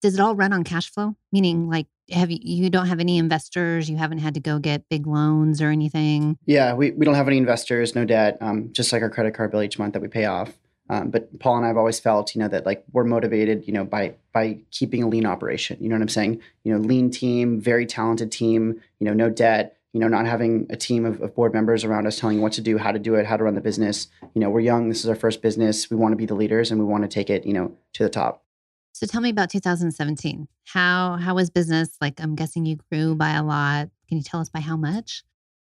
does 0.00 0.14
it 0.14 0.20
all 0.20 0.34
run 0.34 0.54
on 0.54 0.64
cash 0.64 0.90
flow? 0.90 1.14
Meaning, 1.30 1.68
like, 1.68 1.86
have 2.10 2.30
you, 2.30 2.38
you 2.40 2.70
don't 2.70 2.86
have 2.86 2.98
any 2.98 3.18
investors? 3.18 3.90
You 3.90 3.98
haven't 3.98 4.18
had 4.18 4.32
to 4.34 4.40
go 4.40 4.58
get 4.58 4.88
big 4.88 5.06
loans 5.06 5.60
or 5.60 5.68
anything? 5.68 6.38
Yeah, 6.46 6.72
we, 6.72 6.92
we 6.92 7.04
don't 7.04 7.14
have 7.14 7.28
any 7.28 7.36
investors, 7.36 7.94
no 7.94 8.06
debt, 8.06 8.38
um, 8.40 8.70
just 8.72 8.90
like 8.90 9.02
our 9.02 9.10
credit 9.10 9.34
card 9.34 9.50
bill 9.50 9.62
each 9.62 9.78
month 9.78 9.92
that 9.92 10.00
we 10.00 10.08
pay 10.08 10.24
off. 10.24 10.58
Um, 10.88 11.10
but 11.10 11.38
Paul 11.38 11.58
and 11.58 11.66
I 11.66 11.68
have 11.68 11.76
always 11.76 12.00
felt, 12.00 12.34
you 12.34 12.40
know, 12.40 12.48
that 12.48 12.64
like 12.64 12.82
we're 12.92 13.04
motivated, 13.04 13.66
you 13.66 13.74
know, 13.74 13.84
by 13.84 14.14
by 14.32 14.58
keeping 14.70 15.02
a 15.02 15.08
lean 15.08 15.26
operation. 15.26 15.76
You 15.82 15.90
know 15.90 15.96
what 15.96 16.02
I'm 16.02 16.08
saying? 16.08 16.40
You 16.64 16.72
know, 16.72 16.78
lean 16.78 17.10
team, 17.10 17.60
very 17.60 17.84
talented 17.84 18.32
team. 18.32 18.80
You 18.98 19.04
know, 19.04 19.12
no 19.12 19.28
debt. 19.28 19.77
You 19.92 20.00
know, 20.00 20.08
not 20.08 20.26
having 20.26 20.66
a 20.70 20.76
team 20.76 21.06
of, 21.06 21.20
of 21.22 21.34
board 21.34 21.54
members 21.54 21.82
around 21.82 22.06
us 22.06 22.18
telling 22.18 22.42
what 22.42 22.52
to 22.52 22.60
do, 22.60 22.76
how 22.76 22.92
to 22.92 22.98
do 22.98 23.14
it, 23.14 23.26
how 23.26 23.36
to 23.36 23.44
run 23.44 23.54
the 23.54 23.60
business. 23.60 24.08
You 24.34 24.40
know, 24.40 24.50
we're 24.50 24.60
young. 24.60 24.88
This 24.88 25.00
is 25.00 25.08
our 25.08 25.14
first 25.14 25.40
business. 25.40 25.90
We 25.90 25.96
want 25.96 26.12
to 26.12 26.16
be 26.16 26.26
the 26.26 26.34
leaders, 26.34 26.70
and 26.70 26.78
we 26.78 26.86
want 26.86 27.04
to 27.04 27.08
take 27.08 27.30
it, 27.30 27.46
you 27.46 27.54
know, 27.54 27.72
to 27.94 28.02
the 28.02 28.10
top. 28.10 28.44
So 28.92 29.06
tell 29.06 29.20
me 29.20 29.30
about 29.30 29.48
2017. 29.50 30.48
How 30.66 31.16
how 31.16 31.34
was 31.36 31.50
business? 31.50 31.96
Like 32.00 32.20
I'm 32.20 32.34
guessing 32.34 32.66
you 32.66 32.78
grew 32.90 33.14
by 33.14 33.30
a 33.30 33.42
lot. 33.42 33.88
Can 34.08 34.18
you 34.18 34.24
tell 34.24 34.40
us 34.40 34.48
by 34.48 34.60
how 34.60 34.76
much? 34.76 35.22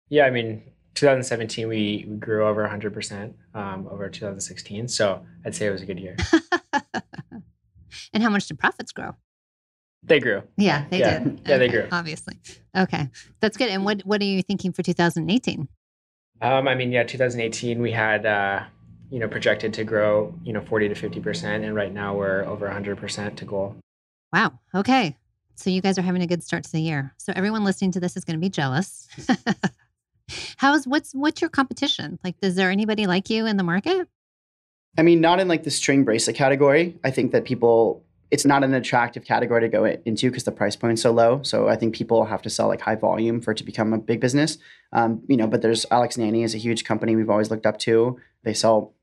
Yeah, 0.08 0.26
I 0.26 0.30
mean, 0.30 0.62
2017 0.94 1.68
we, 1.68 2.04
we 2.06 2.16
grew 2.16 2.46
over 2.46 2.68
100% 2.68 3.32
um, 3.54 3.88
over 3.90 4.08
2016. 4.08 4.88
So 4.88 5.24
I'd 5.44 5.54
say 5.54 5.66
it 5.66 5.70
was 5.70 5.82
a 5.82 5.86
good 5.86 5.98
year. 5.98 6.16
and 8.12 8.22
how 8.22 8.28
much 8.28 8.46
did 8.46 8.58
profits 8.58 8.92
grow? 8.92 9.14
They 10.02 10.20
grew. 10.20 10.42
Yeah, 10.56 10.84
they 10.90 10.98
yeah. 10.98 11.18
did. 11.18 11.40
Yeah, 11.46 11.54
okay, 11.54 11.58
they 11.58 11.68
grew. 11.68 11.88
Obviously. 11.92 12.38
Okay, 12.76 13.08
that's 13.40 13.56
good. 13.56 13.68
And 13.68 13.84
what 13.84 14.02
what 14.02 14.20
are 14.20 14.24
you 14.24 14.42
thinking 14.42 14.72
for 14.72 14.82
2018? 14.82 15.68
Um, 16.40 16.68
I 16.68 16.74
mean, 16.74 16.90
yeah, 16.90 17.04
2018 17.04 17.80
we 17.80 17.92
had. 17.92 18.26
Uh, 18.26 18.64
you 19.12 19.18
know, 19.18 19.28
projected 19.28 19.74
to 19.74 19.84
grow, 19.84 20.34
you 20.42 20.54
know, 20.54 20.62
40 20.62 20.88
to 20.88 20.94
50%. 20.94 21.44
And 21.44 21.74
right 21.74 21.92
now 21.92 22.16
we're 22.16 22.46
over 22.46 22.66
100% 22.66 23.36
to 23.36 23.44
goal. 23.44 23.76
Wow. 24.32 24.58
Okay. 24.74 25.18
So 25.54 25.68
you 25.68 25.82
guys 25.82 25.98
are 25.98 26.02
having 26.02 26.22
a 26.22 26.26
good 26.26 26.42
start 26.42 26.64
to 26.64 26.72
the 26.72 26.80
year. 26.80 27.14
So 27.18 27.34
everyone 27.36 27.62
listening 27.62 27.92
to 27.92 28.00
this 28.00 28.16
is 28.16 28.24
going 28.24 28.36
to 28.36 28.40
be 28.40 28.48
jealous. 28.48 29.06
How's 30.56 30.86
what's 30.86 31.12
what's 31.12 31.42
your 31.42 31.50
competition? 31.50 32.18
Like, 32.24 32.36
is 32.40 32.54
there 32.54 32.70
anybody 32.70 33.06
like 33.06 33.28
you 33.28 33.44
in 33.44 33.58
the 33.58 33.62
market? 33.62 34.08
I 34.96 35.02
mean, 35.02 35.20
not 35.20 35.40
in 35.40 35.48
like 35.48 35.64
the 35.64 35.70
string 35.70 36.04
bracelet 36.04 36.36
category. 36.36 36.98
I 37.04 37.10
think 37.10 37.32
that 37.32 37.44
people, 37.44 38.02
it's 38.32 38.46
not 38.46 38.64
an 38.64 38.72
attractive 38.72 39.26
category 39.26 39.60
to 39.60 39.68
go 39.68 39.84
into 39.84 40.30
because 40.30 40.44
the 40.44 40.50
price 40.50 40.74
point's 40.74 41.02
so 41.02 41.10
low. 41.12 41.42
So 41.42 41.68
I 41.68 41.76
think 41.76 41.94
people 41.94 42.24
have 42.24 42.40
to 42.42 42.50
sell 42.50 42.66
like 42.66 42.80
high 42.80 42.94
volume 42.94 43.42
for 43.42 43.50
it 43.50 43.58
to 43.58 43.64
become 43.64 43.92
a 43.92 43.98
big 43.98 44.20
business. 44.20 44.56
Um, 44.94 45.22
you 45.28 45.36
know, 45.36 45.46
but 45.46 45.60
there's 45.60 45.84
Alex 45.90 46.16
and 46.16 46.26
Ani 46.26 46.42
is 46.42 46.54
a 46.54 46.58
huge 46.58 46.84
company 46.84 47.14
we've 47.14 47.28
always 47.28 47.50
looked 47.50 47.66
up 47.66 47.78
to. 47.80 48.18
They 48.42 48.54
sell 48.54 48.94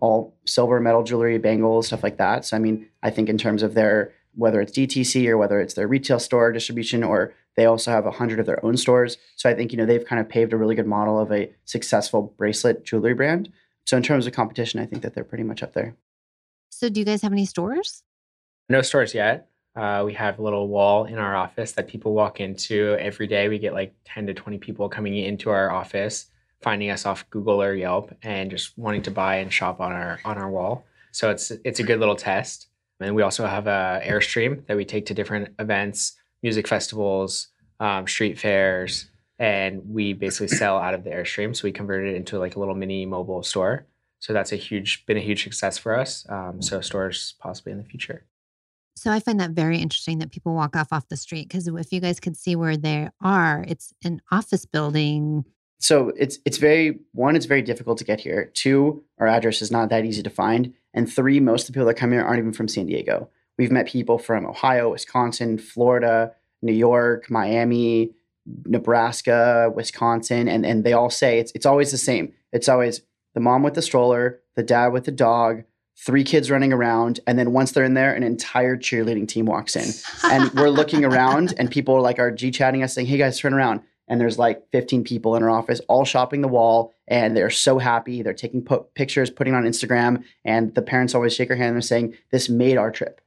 all 0.00 0.34
silver 0.46 0.80
metal 0.80 1.02
jewelry, 1.02 1.36
bangles, 1.36 1.88
stuff 1.88 2.02
like 2.02 2.16
that. 2.16 2.46
So 2.46 2.56
I 2.56 2.60
mean, 2.60 2.88
I 3.02 3.10
think 3.10 3.28
in 3.28 3.36
terms 3.36 3.62
of 3.62 3.74
their 3.74 4.14
whether 4.34 4.58
it's 4.62 4.72
DTC 4.72 5.28
or 5.28 5.36
whether 5.36 5.60
it's 5.60 5.74
their 5.74 5.88
retail 5.88 6.18
store 6.18 6.50
distribution 6.50 7.04
or 7.04 7.34
they 7.56 7.66
also 7.66 7.90
have 7.90 8.06
a 8.06 8.10
hundred 8.10 8.40
of 8.40 8.46
their 8.46 8.64
own 8.64 8.78
stores. 8.78 9.18
So 9.36 9.50
I 9.50 9.54
think 9.54 9.70
you 9.70 9.76
know 9.76 9.84
they've 9.84 10.04
kind 10.04 10.18
of 10.18 10.30
paved 10.30 10.54
a 10.54 10.56
really 10.56 10.74
good 10.74 10.86
model 10.86 11.20
of 11.20 11.30
a 11.30 11.52
successful 11.66 12.34
bracelet 12.38 12.86
jewelry 12.86 13.12
brand. 13.12 13.52
So 13.84 13.98
in 13.98 14.02
terms 14.02 14.26
of 14.26 14.32
competition, 14.32 14.80
I 14.80 14.86
think 14.86 15.02
that 15.02 15.14
they're 15.14 15.24
pretty 15.24 15.44
much 15.44 15.62
up 15.62 15.74
there. 15.74 15.94
So 16.70 16.88
do 16.88 17.00
you 17.00 17.04
guys 17.04 17.20
have 17.20 17.32
any 17.32 17.44
stores? 17.44 18.02
No 18.68 18.82
stores 18.82 19.14
yet. 19.14 19.48
Uh, 19.74 20.02
we 20.04 20.12
have 20.14 20.38
a 20.38 20.42
little 20.42 20.68
wall 20.68 21.04
in 21.04 21.18
our 21.18 21.36
office 21.36 21.72
that 21.72 21.88
people 21.88 22.12
walk 22.12 22.40
into 22.40 22.96
every 22.98 23.26
day. 23.26 23.48
We 23.48 23.58
get 23.58 23.74
like 23.74 23.94
10 24.04 24.26
to 24.26 24.34
20 24.34 24.58
people 24.58 24.88
coming 24.88 25.16
into 25.16 25.50
our 25.50 25.70
office 25.70 26.26
finding 26.60 26.90
us 26.90 27.06
off 27.06 27.28
Google 27.30 27.62
or 27.62 27.74
Yelp 27.74 28.14
and 28.22 28.50
just 28.50 28.76
wanting 28.76 29.02
to 29.02 29.10
buy 29.10 29.36
and 29.36 29.52
shop 29.52 29.80
on 29.80 29.92
our 29.92 30.20
on 30.24 30.38
our 30.38 30.50
wall. 30.50 30.84
So 31.12 31.30
it's 31.30 31.50
it's 31.64 31.80
a 31.80 31.82
good 31.82 32.00
little 32.00 32.16
test. 32.16 32.68
And 33.00 33.14
we 33.14 33.22
also 33.22 33.46
have 33.46 33.66
a 33.68 34.02
Airstream 34.04 34.66
that 34.66 34.76
we 34.76 34.84
take 34.84 35.06
to 35.06 35.14
different 35.14 35.54
events, 35.60 36.16
music 36.42 36.66
festivals, 36.66 37.48
um, 37.78 38.08
street 38.08 38.40
fairs, 38.40 39.06
and 39.38 39.82
we 39.88 40.14
basically 40.14 40.48
sell 40.48 40.78
out 40.78 40.94
of 40.94 41.04
the 41.04 41.10
Airstream. 41.10 41.54
So 41.54 41.62
we 41.64 41.72
converted 41.72 42.14
it 42.14 42.16
into 42.16 42.38
like 42.40 42.56
a 42.56 42.58
little 42.58 42.74
mini 42.74 43.06
mobile 43.06 43.44
store. 43.44 43.86
So 44.18 44.32
that's 44.32 44.50
a 44.52 44.56
huge 44.56 45.06
been 45.06 45.16
a 45.16 45.20
huge 45.20 45.44
success 45.44 45.78
for 45.78 45.96
us. 45.96 46.26
Um, 46.28 46.60
so 46.60 46.80
stores 46.80 47.34
possibly 47.38 47.70
in 47.70 47.78
the 47.78 47.84
future. 47.84 48.24
So 48.98 49.10
I 49.10 49.20
find 49.20 49.38
that 49.40 49.50
very 49.50 49.78
interesting 49.78 50.18
that 50.18 50.30
people 50.30 50.54
walk 50.54 50.76
off 50.76 50.92
off 50.92 51.08
the 51.08 51.16
street 51.16 51.48
because 51.48 51.68
if 51.68 51.92
you 51.92 52.00
guys 52.00 52.20
could 52.20 52.36
see 52.36 52.56
where 52.56 52.76
they 52.76 53.08
are, 53.20 53.64
it's 53.68 53.92
an 54.04 54.20
office 54.30 54.66
building 54.66 55.44
so 55.78 56.12
it's 56.16 56.38
it's 56.44 56.58
very 56.58 56.98
one, 57.12 57.36
it's 57.36 57.46
very 57.46 57.62
difficult 57.62 57.98
to 57.98 58.04
get 58.04 58.20
here. 58.20 58.50
Two, 58.54 59.04
our 59.18 59.28
address 59.28 59.62
is 59.62 59.70
not 59.70 59.90
that 59.90 60.04
easy 60.04 60.22
to 60.22 60.30
find. 60.30 60.74
And 60.92 61.10
three, 61.10 61.38
most 61.38 61.62
of 61.62 61.66
the 61.68 61.72
people 61.74 61.86
that 61.86 61.94
come 61.94 62.12
here 62.12 62.22
aren't 62.22 62.40
even 62.40 62.52
from 62.52 62.68
San 62.68 62.86
Diego. 62.86 63.28
We've 63.58 63.70
met 63.70 63.86
people 63.86 64.18
from 64.18 64.46
Ohio, 64.46 64.90
Wisconsin, 64.90 65.58
Florida, 65.58 66.32
New 66.62 66.72
York, 66.72 67.30
Miami, 67.30 68.12
Nebraska, 68.64 69.72
Wisconsin, 69.74 70.48
and, 70.48 70.64
and 70.66 70.84
they 70.84 70.92
all 70.92 71.10
say 71.10 71.38
it's 71.38 71.52
it's 71.54 71.66
always 71.66 71.92
the 71.92 71.98
same. 71.98 72.32
It's 72.52 72.68
always 72.68 73.02
the 73.34 73.40
mom 73.40 73.62
with 73.62 73.74
the 73.74 73.82
stroller, 73.82 74.40
the 74.56 74.62
dad 74.64 74.88
with 74.88 75.04
the 75.04 75.12
dog, 75.12 75.62
three 75.98 76.24
kids 76.24 76.50
running 76.50 76.72
around, 76.72 77.20
and 77.26 77.38
then 77.38 77.52
once 77.52 77.72
they're 77.72 77.84
in 77.84 77.94
there, 77.94 78.14
an 78.14 78.22
entire 78.22 78.76
cheerleading 78.76 79.26
team 79.26 79.46
walks 79.46 79.76
in. 79.76 79.90
And 80.30 80.50
we're 80.52 80.70
looking 80.70 81.04
around 81.04 81.54
and 81.58 81.70
people 81.70 81.94
are 81.94 82.00
like 82.00 82.18
are 82.18 82.30
G 82.30 82.50
chatting 82.50 82.82
us 82.82 82.94
saying, 82.94 83.08
Hey 83.08 83.18
guys, 83.18 83.38
turn 83.38 83.54
around 83.54 83.82
and 84.08 84.20
there's 84.20 84.38
like 84.38 84.62
15 84.72 85.04
people 85.04 85.36
in 85.36 85.42
our 85.42 85.50
office 85.50 85.80
all 85.88 86.04
shopping 86.04 86.40
the 86.40 86.48
wall 86.48 86.94
and 87.06 87.36
they're 87.36 87.50
so 87.50 87.78
happy 87.78 88.22
they're 88.22 88.32
taking 88.32 88.64
po- 88.64 88.86
pictures 88.94 89.30
putting 89.30 89.54
on 89.54 89.64
instagram 89.64 90.24
and 90.44 90.74
the 90.74 90.82
parents 90.82 91.14
always 91.14 91.34
shake 91.34 91.48
her 91.48 91.56
hand 91.56 91.68
and 91.68 91.76
they're 91.76 91.82
saying 91.82 92.14
this 92.30 92.48
made 92.48 92.76
our 92.76 92.90
trip 92.90 93.20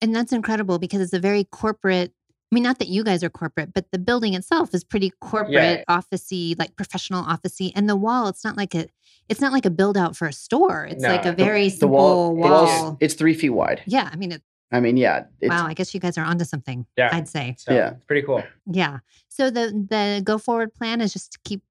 and 0.00 0.14
that's 0.14 0.32
incredible 0.32 0.78
because 0.78 1.00
it's 1.00 1.12
a 1.12 1.20
very 1.20 1.44
corporate 1.44 2.12
I 2.52 2.56
mean, 2.56 2.64
not 2.64 2.80
that 2.80 2.88
you 2.88 3.04
guys 3.04 3.22
are 3.22 3.30
corporate, 3.30 3.72
but 3.72 3.92
the 3.92 3.98
building 3.98 4.34
itself 4.34 4.74
is 4.74 4.82
pretty 4.82 5.12
corporate, 5.20 5.52
yeah. 5.52 5.84
officey, 5.88 6.58
like 6.58 6.74
professional 6.74 7.22
officey. 7.22 7.70
And 7.76 7.88
the 7.88 7.94
wall, 7.94 8.26
it's 8.26 8.42
not 8.42 8.56
like 8.56 8.74
a, 8.74 8.88
it's 9.30 9.40
not 9.40 9.52
like 9.52 9.64
a 9.64 9.70
build 9.70 9.96
out 9.96 10.16
for 10.16 10.26
a 10.26 10.32
store. 10.32 10.84
It's 10.84 11.02
no, 11.02 11.08
like 11.08 11.24
a 11.24 11.32
very 11.32 11.64
the, 11.64 11.70
simple 11.70 12.34
the 12.34 12.40
wall. 12.40 12.66
wall. 12.66 12.98
It's 13.00 13.14
three 13.14 13.32
feet 13.32 13.50
wide. 13.50 13.80
Yeah, 13.86 14.10
I 14.12 14.16
mean, 14.16 14.32
it, 14.32 14.42
I 14.72 14.80
mean, 14.80 14.96
yeah. 14.96 15.24
wow, 15.40 15.66
I 15.66 15.72
guess 15.72 15.94
you 15.94 16.00
guys 16.00 16.18
are 16.18 16.24
onto 16.24 16.44
something. 16.44 16.84
Yeah, 16.98 17.10
I'd 17.12 17.28
say. 17.28 17.54
So, 17.56 17.72
yeah, 17.72 17.92
it's 17.92 18.04
pretty 18.04 18.26
cool. 18.26 18.42
Yeah. 18.66 18.98
So 19.28 19.48
the 19.48 19.86
the 19.88 20.20
go 20.22 20.36
forward 20.36 20.74
plan 20.74 21.00
is 21.00 21.12
just 21.12 21.32
to 21.32 21.38
keep 21.44 21.62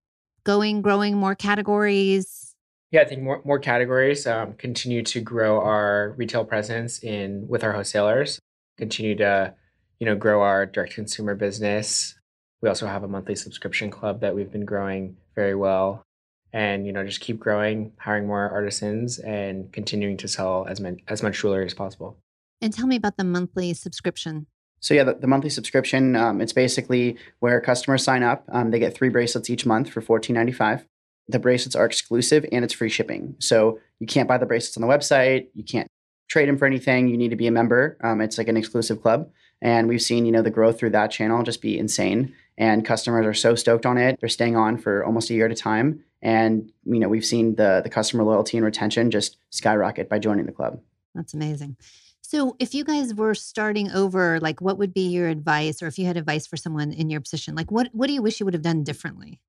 going, 0.46 0.82
growing 0.82 1.18
more 1.18 1.36
categories. 1.36 2.56
Yeah, 2.92 3.02
I 3.02 3.06
think 3.06 3.22
more 3.22 3.42
more 3.44 3.60
categories. 3.60 4.26
Um, 4.26 4.54
continue 4.54 5.04
to 5.04 5.20
grow 5.20 5.62
our 5.62 6.14
retail 6.18 6.46
presence 6.46 7.04
in 7.04 7.46
with 7.50 7.64
our 7.66 7.74
wholesalers. 7.74 8.40
Continue 8.78 9.16
to, 9.18 9.54
you 10.00 10.06
know, 10.06 10.16
grow 10.16 10.42
our 10.42 10.66
direct 10.66 10.94
consumer 10.94 11.36
business. 11.36 12.16
We 12.62 12.70
also 12.70 12.88
have 12.88 13.04
a 13.04 13.08
monthly 13.08 13.36
subscription 13.36 13.92
club 13.92 14.22
that 14.22 14.34
we've 14.34 14.52
been 14.52 14.66
growing 14.66 15.18
very 15.36 15.56
well 15.56 16.06
and 16.54 16.86
you 16.86 16.92
know 16.92 17.06
just 17.06 17.22
keep 17.22 17.40
growing 17.40 17.92
hiring 18.00 18.28
more 18.28 18.50
artisans 18.50 19.20
and 19.20 19.72
continuing 19.72 20.18
to 20.18 20.28
sell 20.28 20.66
as, 20.68 20.80
much 20.80 21.00
as 21.08 21.24
much 21.24 21.40
jewelry 21.40 21.66
as 21.66 21.74
possible 21.74 22.18
and 22.62 22.74
tell 22.74 22.88
me 22.88 22.96
about 22.96 23.18
the 23.18 23.24
monthly 23.24 23.74
subscription. 23.74 24.48
So 24.82 24.94
yeah, 24.94 25.04
the, 25.04 25.14
the 25.16 25.28
monthly 25.28 25.50
subscription, 25.50 26.16
um, 26.16 26.42
it's 26.42 26.54
basically 26.54 27.18
where 27.40 27.60
customers 27.60 28.04
sign 28.04 28.24
up. 28.24 28.46
Um, 28.50 28.72
they 28.72 28.80
get 28.80 28.96
three 28.96 29.10
bracelets 29.10 29.50
each 29.50 29.66
month 29.66 29.90
for 29.90 30.02
fourteen 30.02 30.36
ninety 30.36 30.52
five. 30.52 30.86
The 31.28 31.40
bracelets 31.40 31.76
are 31.76 31.86
exclusive 31.86 32.46
and 32.52 32.66
it's 32.66 32.74
free 32.74 32.90
shipping. 32.90 33.36
So 33.40 33.80
you 34.00 34.08
can't 34.08 34.28
buy 34.28 34.38
the 34.38 34.46
bracelets 34.46 34.78
on 34.78 34.82
the 34.82 34.88
website. 34.88 35.48
You 35.54 35.64
can't 35.64 35.88
trade 36.28 36.48
them 36.48 36.58
for 36.58 36.66
anything. 36.66 37.08
You 37.08 37.18
need 37.18 37.30
to 37.30 37.36
be 37.36 37.48
a 37.48 37.52
member. 37.52 37.98
Um, 38.04 38.22
it's 38.22 38.38
like 38.38 38.48
an 38.48 38.58
exclusive 38.58 39.02
club, 39.02 39.30
and 39.62 39.88
we've 39.88 40.02
seen 40.02 40.26
you 40.26 40.32
know 40.32 40.42
the 40.42 40.50
growth 40.50 40.80
through 40.80 40.92
that 40.92 41.12
channel 41.12 41.44
just 41.44 41.62
be 41.62 41.78
insane. 41.78 42.34
And 42.58 42.86
customers 42.86 43.26
are 43.26 43.34
so 43.34 43.56
stoked 43.56 43.86
on 43.86 43.98
it. 43.98 44.20
They're 44.20 44.28
staying 44.28 44.58
on 44.58 44.78
for 44.78 45.06
almost 45.06 45.30
a 45.30 45.34
year 45.34 45.46
at 45.46 45.52
a 45.52 45.56
time, 45.56 46.04
and 46.22 46.72
you 46.86 47.00
know 47.00 47.10
we've 47.10 47.26
seen 47.26 47.56
the 47.56 47.82
the 47.84 47.90
customer 47.90 48.24
loyalty 48.24 48.58
and 48.58 48.66
retention 48.66 49.12
just 49.12 49.38
skyrocket 49.50 50.10
by 50.10 50.20
joining 50.20 50.46
the 50.46 50.52
club. 50.52 50.80
That's 51.16 51.34
amazing. 51.34 51.78
So, 52.22 52.56
if 52.60 52.76
you 52.76 52.84
guys 52.84 53.16
were 53.16 53.34
starting 53.34 53.92
over, 53.92 54.40
like 54.40 54.62
what 54.62 54.78
would 54.78 54.94
be 54.94 55.08
your 55.08 55.30
advice, 55.30 55.82
or 55.82 55.88
if 55.88 55.98
you 55.98 56.06
had 56.06 56.16
advice 56.16 56.46
for 56.46 56.58
someone 56.58 56.92
in 56.92 57.10
your 57.10 57.22
position, 57.22 57.56
like 57.56 57.72
what 57.72 57.90
what 57.92 58.08
do 58.08 58.14
you 58.14 58.22
wish 58.22 58.40
you 58.40 58.46
would 58.46 58.54
have 58.54 58.64
done 58.64 58.84
differently? 58.84 59.40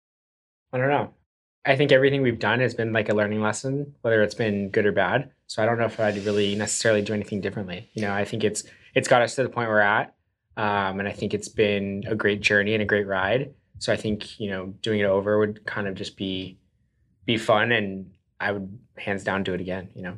I 0.72 0.78
don't 0.78 0.88
know. 0.88 1.12
I 1.66 1.76
think 1.76 1.92
everything 1.92 2.22
we've 2.22 2.38
done 2.38 2.60
has 2.60 2.72
been 2.72 2.92
like 2.92 3.10
a 3.10 3.14
learning 3.14 3.42
lesson, 3.42 3.94
whether 4.00 4.22
it's 4.22 4.34
been 4.34 4.70
good 4.70 4.86
or 4.86 4.92
bad. 4.92 5.30
So 5.46 5.62
I 5.62 5.66
don't 5.66 5.78
know 5.78 5.84
if 5.84 6.00
I'd 6.00 6.24
really 6.24 6.54
necessarily 6.54 7.02
do 7.02 7.12
anything 7.12 7.42
differently. 7.42 7.90
You 7.92 8.02
know, 8.02 8.14
I 8.14 8.24
think 8.24 8.44
it's 8.44 8.64
it's 8.94 9.08
got 9.08 9.22
us 9.22 9.34
to 9.34 9.42
the 9.42 9.50
point 9.50 9.68
we're 9.68 9.80
at. 9.80 10.14
Um, 10.56 11.00
and 11.00 11.08
I 11.08 11.12
think 11.12 11.34
it's 11.34 11.48
been 11.48 12.04
a 12.06 12.14
great 12.14 12.40
journey 12.40 12.74
and 12.74 12.82
a 12.82 12.86
great 12.86 13.06
ride. 13.06 13.54
So 13.78 13.92
I 13.92 13.96
think, 13.96 14.38
you 14.40 14.50
know, 14.50 14.74
doing 14.82 15.00
it 15.00 15.04
over 15.04 15.38
would 15.38 15.64
kind 15.66 15.86
of 15.86 15.94
just 15.94 16.16
be 16.16 16.58
be 17.26 17.36
fun 17.36 17.72
and 17.72 18.10
I 18.38 18.52
would 18.52 18.78
hands 18.96 19.24
down 19.24 19.42
do 19.42 19.54
it 19.54 19.60
again, 19.60 19.90
you 19.94 20.02
know. 20.02 20.16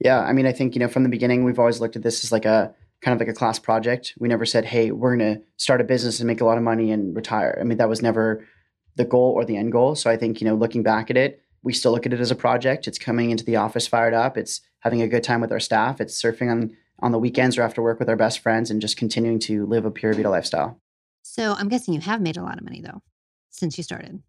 Yeah, 0.00 0.20
I 0.20 0.32
mean, 0.32 0.46
I 0.46 0.52
think, 0.52 0.74
you 0.74 0.80
know, 0.80 0.88
from 0.88 1.02
the 1.02 1.08
beginning 1.08 1.44
we've 1.44 1.58
always 1.58 1.80
looked 1.80 1.96
at 1.96 2.02
this 2.02 2.24
as 2.24 2.32
like 2.32 2.44
a 2.44 2.74
kind 3.04 3.14
of 3.14 3.20
like 3.20 3.34
a 3.34 3.38
class 3.38 3.58
project. 3.58 4.14
We 4.18 4.28
never 4.28 4.46
said, 4.46 4.64
"Hey, 4.64 4.90
we're 4.90 5.16
going 5.16 5.34
to 5.34 5.42
start 5.56 5.80
a 5.80 5.84
business 5.84 6.20
and 6.20 6.26
make 6.26 6.40
a 6.40 6.44
lot 6.44 6.56
of 6.56 6.64
money 6.64 6.90
and 6.90 7.14
retire." 7.14 7.58
I 7.60 7.64
mean, 7.64 7.78
that 7.78 7.88
was 7.88 8.02
never 8.02 8.46
the 8.96 9.04
goal 9.04 9.32
or 9.36 9.44
the 9.44 9.56
end 9.56 9.72
goal. 9.72 9.94
So 9.94 10.10
I 10.10 10.16
think, 10.16 10.40
you 10.40 10.46
know, 10.46 10.54
looking 10.54 10.82
back 10.82 11.10
at 11.10 11.16
it, 11.16 11.42
we 11.62 11.72
still 11.72 11.92
look 11.92 12.06
at 12.06 12.12
it 12.12 12.20
as 12.20 12.30
a 12.30 12.36
project. 12.36 12.88
It's 12.88 12.98
coming 12.98 13.30
into 13.30 13.44
the 13.44 13.56
office 13.56 13.86
fired 13.86 14.14
up. 14.14 14.36
It's 14.36 14.60
having 14.80 15.02
a 15.02 15.08
good 15.08 15.24
time 15.24 15.40
with 15.40 15.52
our 15.52 15.60
staff. 15.60 16.00
It's 16.00 16.20
surfing 16.20 16.50
on 16.50 16.76
on 17.00 17.12
the 17.12 17.18
weekends 17.18 17.58
or 17.58 17.62
after 17.62 17.82
work 17.82 17.98
with 17.98 18.08
our 18.08 18.16
best 18.16 18.38
friends 18.38 18.70
and 18.70 18.80
just 18.80 18.96
continuing 18.96 19.38
to 19.40 19.66
live 19.66 19.84
a 19.84 19.90
Pura 19.90 20.14
Vida 20.14 20.30
lifestyle. 20.30 20.80
So 21.22 21.54
I'm 21.54 21.68
guessing 21.68 21.92
you 21.92 22.00
have 22.00 22.20
made 22.20 22.36
a 22.36 22.42
lot 22.42 22.58
of 22.58 22.64
money 22.64 22.80
though 22.80 23.02
since 23.50 23.76
you 23.76 23.84
started. 23.84 24.22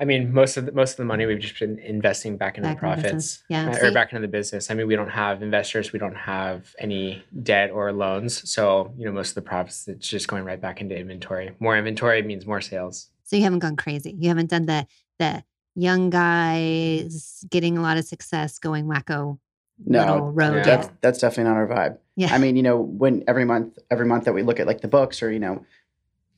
I 0.00 0.04
mean, 0.04 0.32
most 0.32 0.56
of 0.56 0.66
the, 0.66 0.72
most 0.72 0.92
of 0.92 0.96
the 0.96 1.04
money 1.04 1.24
we've 1.24 1.38
just 1.38 1.58
been 1.60 1.78
investing 1.78 2.36
back 2.36 2.56
into 2.58 2.68
Back 2.68 2.80
the 2.80 2.86
in 2.86 2.90
the 2.90 2.96
profits, 2.96 3.04
business. 3.14 3.44
Yeah, 3.48 3.70
uh, 3.70 3.74
see- 3.74 3.86
or 3.86 3.92
back 3.92 4.12
into 4.12 4.22
the 4.22 4.28
business. 4.28 4.70
I 4.70 4.74
mean, 4.74 4.86
we 4.88 4.96
don't 4.96 5.10
have 5.10 5.40
investors, 5.42 5.92
we 5.92 5.98
don't 6.00 6.16
have 6.16 6.74
any 6.78 7.22
debt 7.42 7.70
or 7.70 7.92
loans, 7.92 8.48
so 8.50 8.92
you 8.98 9.04
know, 9.06 9.12
most 9.12 9.30
of 9.30 9.34
the 9.36 9.42
profits 9.42 9.86
it's 9.88 10.08
just 10.08 10.26
going 10.28 10.44
right 10.44 10.60
back 10.60 10.80
into 10.80 10.96
inventory. 10.96 11.52
More 11.60 11.76
inventory 11.76 12.22
means 12.22 12.44
more 12.46 12.60
sales. 12.60 13.08
So 13.22 13.36
you 13.36 13.42
haven't 13.42 13.60
gone 13.60 13.76
crazy. 13.76 14.16
You 14.18 14.28
haven't 14.28 14.50
done 14.50 14.66
the 14.66 14.86
the 15.18 15.44
young 15.76 16.10
guys 16.10 17.44
getting 17.50 17.76
a 17.78 17.82
lot 17.82 17.96
of 17.96 18.04
success 18.04 18.58
going 18.58 18.86
wacko 18.86 19.38
No, 19.86 20.18
road 20.28 20.56
Yeah. 20.56 20.62
that's 20.62 20.88
that's 21.00 21.18
definitely 21.20 21.50
not 21.52 21.56
our 21.56 21.66
vibe. 21.68 21.98
Yeah. 22.16 22.32
I 22.34 22.38
mean, 22.38 22.56
you 22.56 22.62
know, 22.62 22.78
when 22.80 23.24
every 23.26 23.44
month, 23.44 23.78
every 23.90 24.06
month 24.06 24.24
that 24.24 24.32
we 24.32 24.42
look 24.42 24.60
at 24.60 24.66
like 24.66 24.80
the 24.82 24.88
books 24.88 25.22
or 25.22 25.32
you 25.32 25.40
know, 25.40 25.64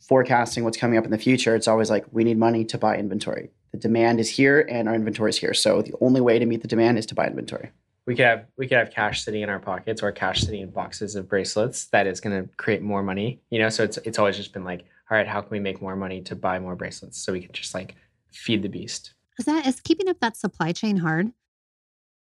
forecasting 0.09 0.65
what's 0.65 0.77
coming 0.77 0.99
up 0.99 1.05
in 1.05 1.11
the 1.11 1.19
future, 1.19 1.55
it's 1.55 1.69
always 1.69 1.91
like 1.91 2.05
we 2.13 2.25
need 2.25 2.39
money 2.39 2.65
to 2.65 2.79
buy 2.79 2.97
inventory. 2.97 3.51
The 3.73 3.79
demand 3.79 4.21
is 4.21 4.31
here 4.31 4.61
and 4.61 4.89
our 4.89 4.95
inventory 4.95 5.31
is 5.31 5.39
here. 5.39 5.55
So 5.55 5.83
the 5.83 5.95
only 6.01 6.21
way 6.21 6.39
to 6.39 6.47
meet 6.47 6.63
the 6.63 6.69
demand 6.69 6.99
is 6.99 7.07
to 7.07 7.15
buy 7.15 7.27
inventory. 7.27 7.71
We 8.07 8.15
could 8.15 8.25
have 8.25 8.47
we 8.57 8.69
could 8.69 8.79
have 8.79 8.91
cash 8.91 9.25
sitting 9.25 9.43
in 9.43 9.49
our 9.49 9.59
pockets 9.59 10.03
or 10.03 10.13
cash 10.13 10.43
sitting 10.43 10.61
in 10.61 10.71
boxes 10.71 11.17
of 11.17 11.29
bracelets 11.29 11.87
that 11.87 12.07
is 12.07 12.21
going 12.21 12.41
to 12.41 12.49
create 12.57 12.81
more 12.81 13.03
money. 13.03 13.41
You 13.51 13.59
know, 13.59 13.69
so 13.69 13.83
it's 13.83 13.99
it's 13.99 14.19
always 14.19 14.37
just 14.37 14.53
been 14.53 14.65
like, 14.65 14.85
all 15.11 15.17
right, 15.17 15.27
how 15.27 15.41
can 15.41 15.51
we 15.51 15.59
make 15.59 15.83
more 15.83 15.97
money 15.97 16.21
to 16.23 16.37
buy 16.37 16.61
more 16.61 16.77
bracelets 16.77 17.19
so 17.19 17.33
we 17.33 17.41
can 17.41 17.53
just 17.53 17.75
like 17.75 17.97
feed 18.37 18.63
the 18.63 18.69
beast. 18.69 19.15
Is 19.39 19.45
that 19.47 19.67
is 19.67 19.81
keeping 19.81 20.09
up 20.09 20.21
that 20.21 20.37
supply 20.37 20.73
chain 20.73 20.99
hard? 20.99 21.33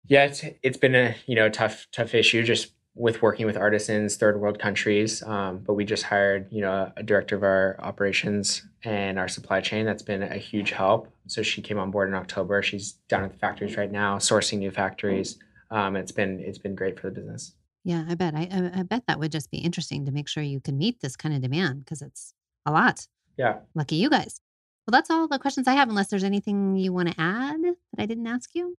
Yeah, 0.07 0.25
it's 0.25 0.45
it's 0.63 0.79
been 0.79 0.95
a 0.95 1.15
you 1.27 1.35
know 1.35 1.49
tough 1.49 1.87
tough 1.93 2.15
issue 2.15 2.43
just 2.43 2.73
with 2.95 3.23
working 3.23 3.47
with 3.47 3.57
artisans, 3.57 4.17
third 4.17 4.41
world 4.41 4.59
countries. 4.59 5.23
Um, 5.23 5.59
but 5.59 5.75
we 5.75 5.85
just 5.85 6.03
hired 6.05 6.49
you 6.51 6.61
know 6.63 6.93
a 6.97 7.03
director 7.03 7.37
of 7.37 7.43
our 7.43 7.77
operations 7.81 8.67
and 8.85 9.19
our 9.19 9.29
supply 9.29 9.61
chain. 9.61 9.87
That's 9.87 10.03
been 10.03 10.23
a 10.23 10.37
huge 10.37 10.71
help. 10.71 11.09
So 11.27 11.43
she 11.43 11.63
came 11.63 11.79
on 11.79 11.91
board 11.91 12.09
in 12.09 12.15
October. 12.15 12.63
She's 12.63 12.93
down 13.09 13.25
at 13.25 13.33
the 13.33 13.39
factories 13.39 13.77
right 13.77 13.91
now, 13.91 14.19
sourcing 14.19 14.59
new 14.59 14.71
factories. 14.71 15.39
Um, 15.71 15.97
it's 15.97 16.13
been 16.13 16.41
it's 16.41 16.59
been 16.59 16.75
great 16.75 16.99
for 16.99 17.09
the 17.09 17.21
business. 17.21 17.55
Yeah, 17.85 18.05
I 18.09 18.15
bet. 18.15 18.35
I, 18.35 18.49
I 18.53 18.81
I 18.81 18.83
bet 18.83 19.05
that 19.07 19.19
would 19.19 19.33
just 19.33 19.51
be 19.51 19.59
interesting 19.59 20.05
to 20.07 20.13
make 20.13 20.29
sure 20.29 20.43
you 20.43 20.61
can 20.61 20.77
meet 20.77 21.01
this 21.01 21.17
kind 21.17 21.35
of 21.35 21.41
demand 21.41 21.85
because 21.85 22.03
it's 22.03 22.35
a 22.67 22.73
lot. 22.73 23.07
Yeah. 23.39 23.59
Lucky 23.75 23.97
you 23.97 24.11
guys. 24.11 24.41
Well, 24.87 24.93
that's 24.93 25.11
all 25.11 25.29
the 25.29 25.39
questions 25.39 25.69
I 25.69 25.75
have. 25.75 25.89
Unless 25.89 26.09
there's 26.09 26.25
anything 26.25 26.77
you 26.77 26.93
want 26.93 27.09
to 27.09 27.21
add 27.21 27.63
that 27.63 28.03
I 28.03 28.07
didn't 28.07 28.27
ask 28.27 28.51
you. 28.55 28.77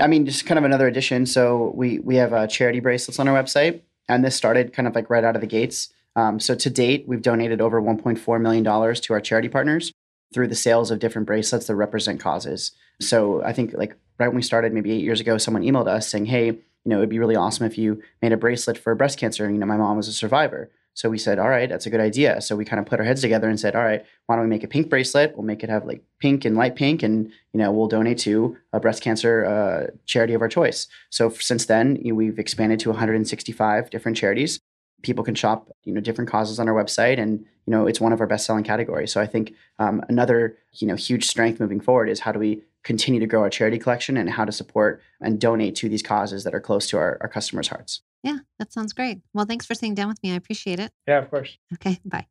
I 0.00 0.06
mean, 0.06 0.24
just 0.26 0.46
kind 0.46 0.58
of 0.58 0.64
another 0.64 0.86
addition. 0.86 1.26
So 1.26 1.72
we 1.74 1.98
we 2.00 2.16
have 2.16 2.32
uh, 2.32 2.46
charity 2.46 2.80
bracelets 2.80 3.18
on 3.18 3.28
our 3.28 3.42
website, 3.42 3.82
and 4.08 4.24
this 4.24 4.36
started 4.36 4.72
kind 4.72 4.88
of 4.88 4.94
like 4.94 5.10
right 5.10 5.24
out 5.24 5.34
of 5.34 5.40
the 5.40 5.46
gates. 5.46 5.92
Um, 6.16 6.40
so 6.40 6.54
to 6.54 6.70
date, 6.70 7.04
we've 7.06 7.22
donated 7.22 7.60
over 7.60 7.80
1.4 7.80 8.40
million 8.40 8.64
dollars 8.64 9.00
to 9.00 9.12
our 9.12 9.20
charity 9.20 9.48
partners 9.48 9.92
through 10.34 10.48
the 10.48 10.54
sales 10.54 10.90
of 10.90 10.98
different 10.98 11.26
bracelets 11.26 11.66
that 11.66 11.74
represent 11.74 12.20
causes. 12.20 12.72
So 13.00 13.42
I 13.42 13.52
think 13.52 13.74
like 13.74 13.96
right 14.18 14.28
when 14.28 14.36
we 14.36 14.42
started, 14.42 14.72
maybe 14.72 14.92
eight 14.92 15.02
years 15.02 15.20
ago, 15.20 15.38
someone 15.38 15.62
emailed 15.62 15.88
us 15.88 16.08
saying, 16.08 16.26
"Hey, 16.26 16.46
you 16.46 16.58
know, 16.86 16.98
it'd 16.98 17.08
be 17.08 17.18
really 17.18 17.36
awesome 17.36 17.66
if 17.66 17.78
you 17.78 18.02
made 18.22 18.32
a 18.32 18.36
bracelet 18.36 18.78
for 18.78 18.94
breast 18.94 19.18
cancer." 19.18 19.50
You 19.50 19.58
know, 19.58 19.66
my 19.66 19.76
mom 19.76 19.96
was 19.96 20.08
a 20.08 20.12
survivor. 20.12 20.70
So 20.94 21.08
we 21.08 21.18
said, 21.18 21.38
all 21.38 21.48
right, 21.48 21.68
that's 21.68 21.86
a 21.86 21.90
good 21.90 22.00
idea. 22.00 22.40
So 22.40 22.56
we 22.56 22.64
kind 22.64 22.80
of 22.80 22.86
put 22.86 22.98
our 22.98 23.06
heads 23.06 23.20
together 23.20 23.48
and 23.48 23.58
said, 23.58 23.74
all 23.76 23.84
right, 23.84 24.04
why 24.26 24.36
don't 24.36 24.44
we 24.44 24.50
make 24.50 24.64
a 24.64 24.68
pink 24.68 24.88
bracelet? 24.88 25.34
We'll 25.36 25.46
make 25.46 25.62
it 25.62 25.70
have 25.70 25.86
like 25.86 26.02
pink 26.18 26.44
and 26.44 26.56
light 26.56 26.76
pink, 26.76 27.02
and 27.02 27.30
you 27.52 27.58
know, 27.58 27.70
we'll 27.70 27.88
donate 27.88 28.18
to 28.18 28.56
a 28.72 28.80
breast 28.80 29.02
cancer 29.02 29.44
uh, 29.44 29.96
charity 30.04 30.34
of 30.34 30.42
our 30.42 30.48
choice. 30.48 30.88
So 31.10 31.30
since 31.30 31.66
then, 31.66 31.96
you 31.96 32.12
know, 32.12 32.16
we've 32.16 32.38
expanded 32.38 32.80
to 32.80 32.90
165 32.90 33.90
different 33.90 34.16
charities. 34.16 34.60
People 35.02 35.24
can 35.24 35.34
shop, 35.34 35.70
you 35.84 35.94
know, 35.94 36.00
different 36.00 36.30
causes 36.30 36.58
on 36.58 36.68
our 36.68 36.74
website, 36.74 37.18
and 37.18 37.40
you 37.66 37.70
know, 37.70 37.86
it's 37.86 38.00
one 38.00 38.12
of 38.12 38.20
our 38.20 38.26
best-selling 38.26 38.64
categories. 38.64 39.12
So 39.12 39.20
I 39.20 39.26
think 39.26 39.54
um, 39.78 40.02
another, 40.08 40.58
you 40.74 40.86
know, 40.86 40.96
huge 40.96 41.26
strength 41.26 41.60
moving 41.60 41.80
forward 41.80 42.08
is 42.08 42.20
how 42.20 42.32
do 42.32 42.38
we 42.38 42.62
continue 42.82 43.20
to 43.20 43.26
grow 43.26 43.42
our 43.42 43.50
charity 43.50 43.78
collection 43.78 44.16
and 44.16 44.28
how 44.28 44.44
to 44.44 44.52
support 44.52 45.02
and 45.20 45.40
donate 45.40 45.76
to 45.76 45.88
these 45.88 46.02
causes 46.02 46.44
that 46.44 46.54
are 46.54 46.60
close 46.60 46.88
to 46.88 46.96
our, 46.96 47.18
our 47.20 47.28
customers' 47.28 47.68
hearts. 47.68 48.02
Yeah, 48.22 48.38
that 48.58 48.72
sounds 48.72 48.92
great. 48.92 49.20
Well, 49.32 49.46
thanks 49.46 49.66
for 49.66 49.74
sitting 49.74 49.94
down 49.94 50.08
with 50.08 50.22
me. 50.22 50.32
I 50.32 50.36
appreciate 50.36 50.78
it. 50.78 50.92
Yeah, 51.06 51.18
of 51.18 51.30
course. 51.30 51.56
Okay, 51.74 51.98
bye. 52.04 52.26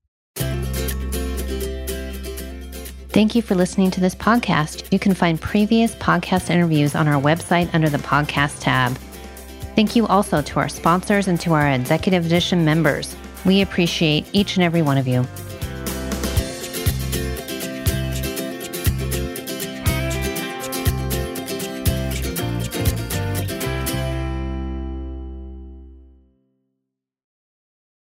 Thank 3.12 3.34
you 3.34 3.42
for 3.42 3.56
listening 3.56 3.90
to 3.92 4.00
this 4.00 4.14
podcast. 4.14 4.92
You 4.92 5.00
can 5.00 5.16
find 5.16 5.42
previous 5.42 5.96
podcast 5.96 6.52
interviews 6.52 6.94
on 6.94 7.08
our 7.08 7.20
website 7.20 7.74
under 7.74 7.90
the 7.90 7.98
podcast 7.98 8.62
tab. 8.62 8.96
Thank 9.76 9.96
you 9.96 10.06
also 10.08 10.42
to 10.42 10.60
our 10.60 10.70
sponsors 10.70 11.28
and 11.28 11.40
to 11.42 11.54
our 11.54 11.68
Executive 11.70 12.26
Edition 12.26 12.64
members. 12.64 13.16
We 13.46 13.62
appreciate 13.62 14.28
each 14.32 14.58
and 14.58 14.64
every 14.64 14.82
one 14.84 14.98
of 14.98 15.08
you. 15.08 15.26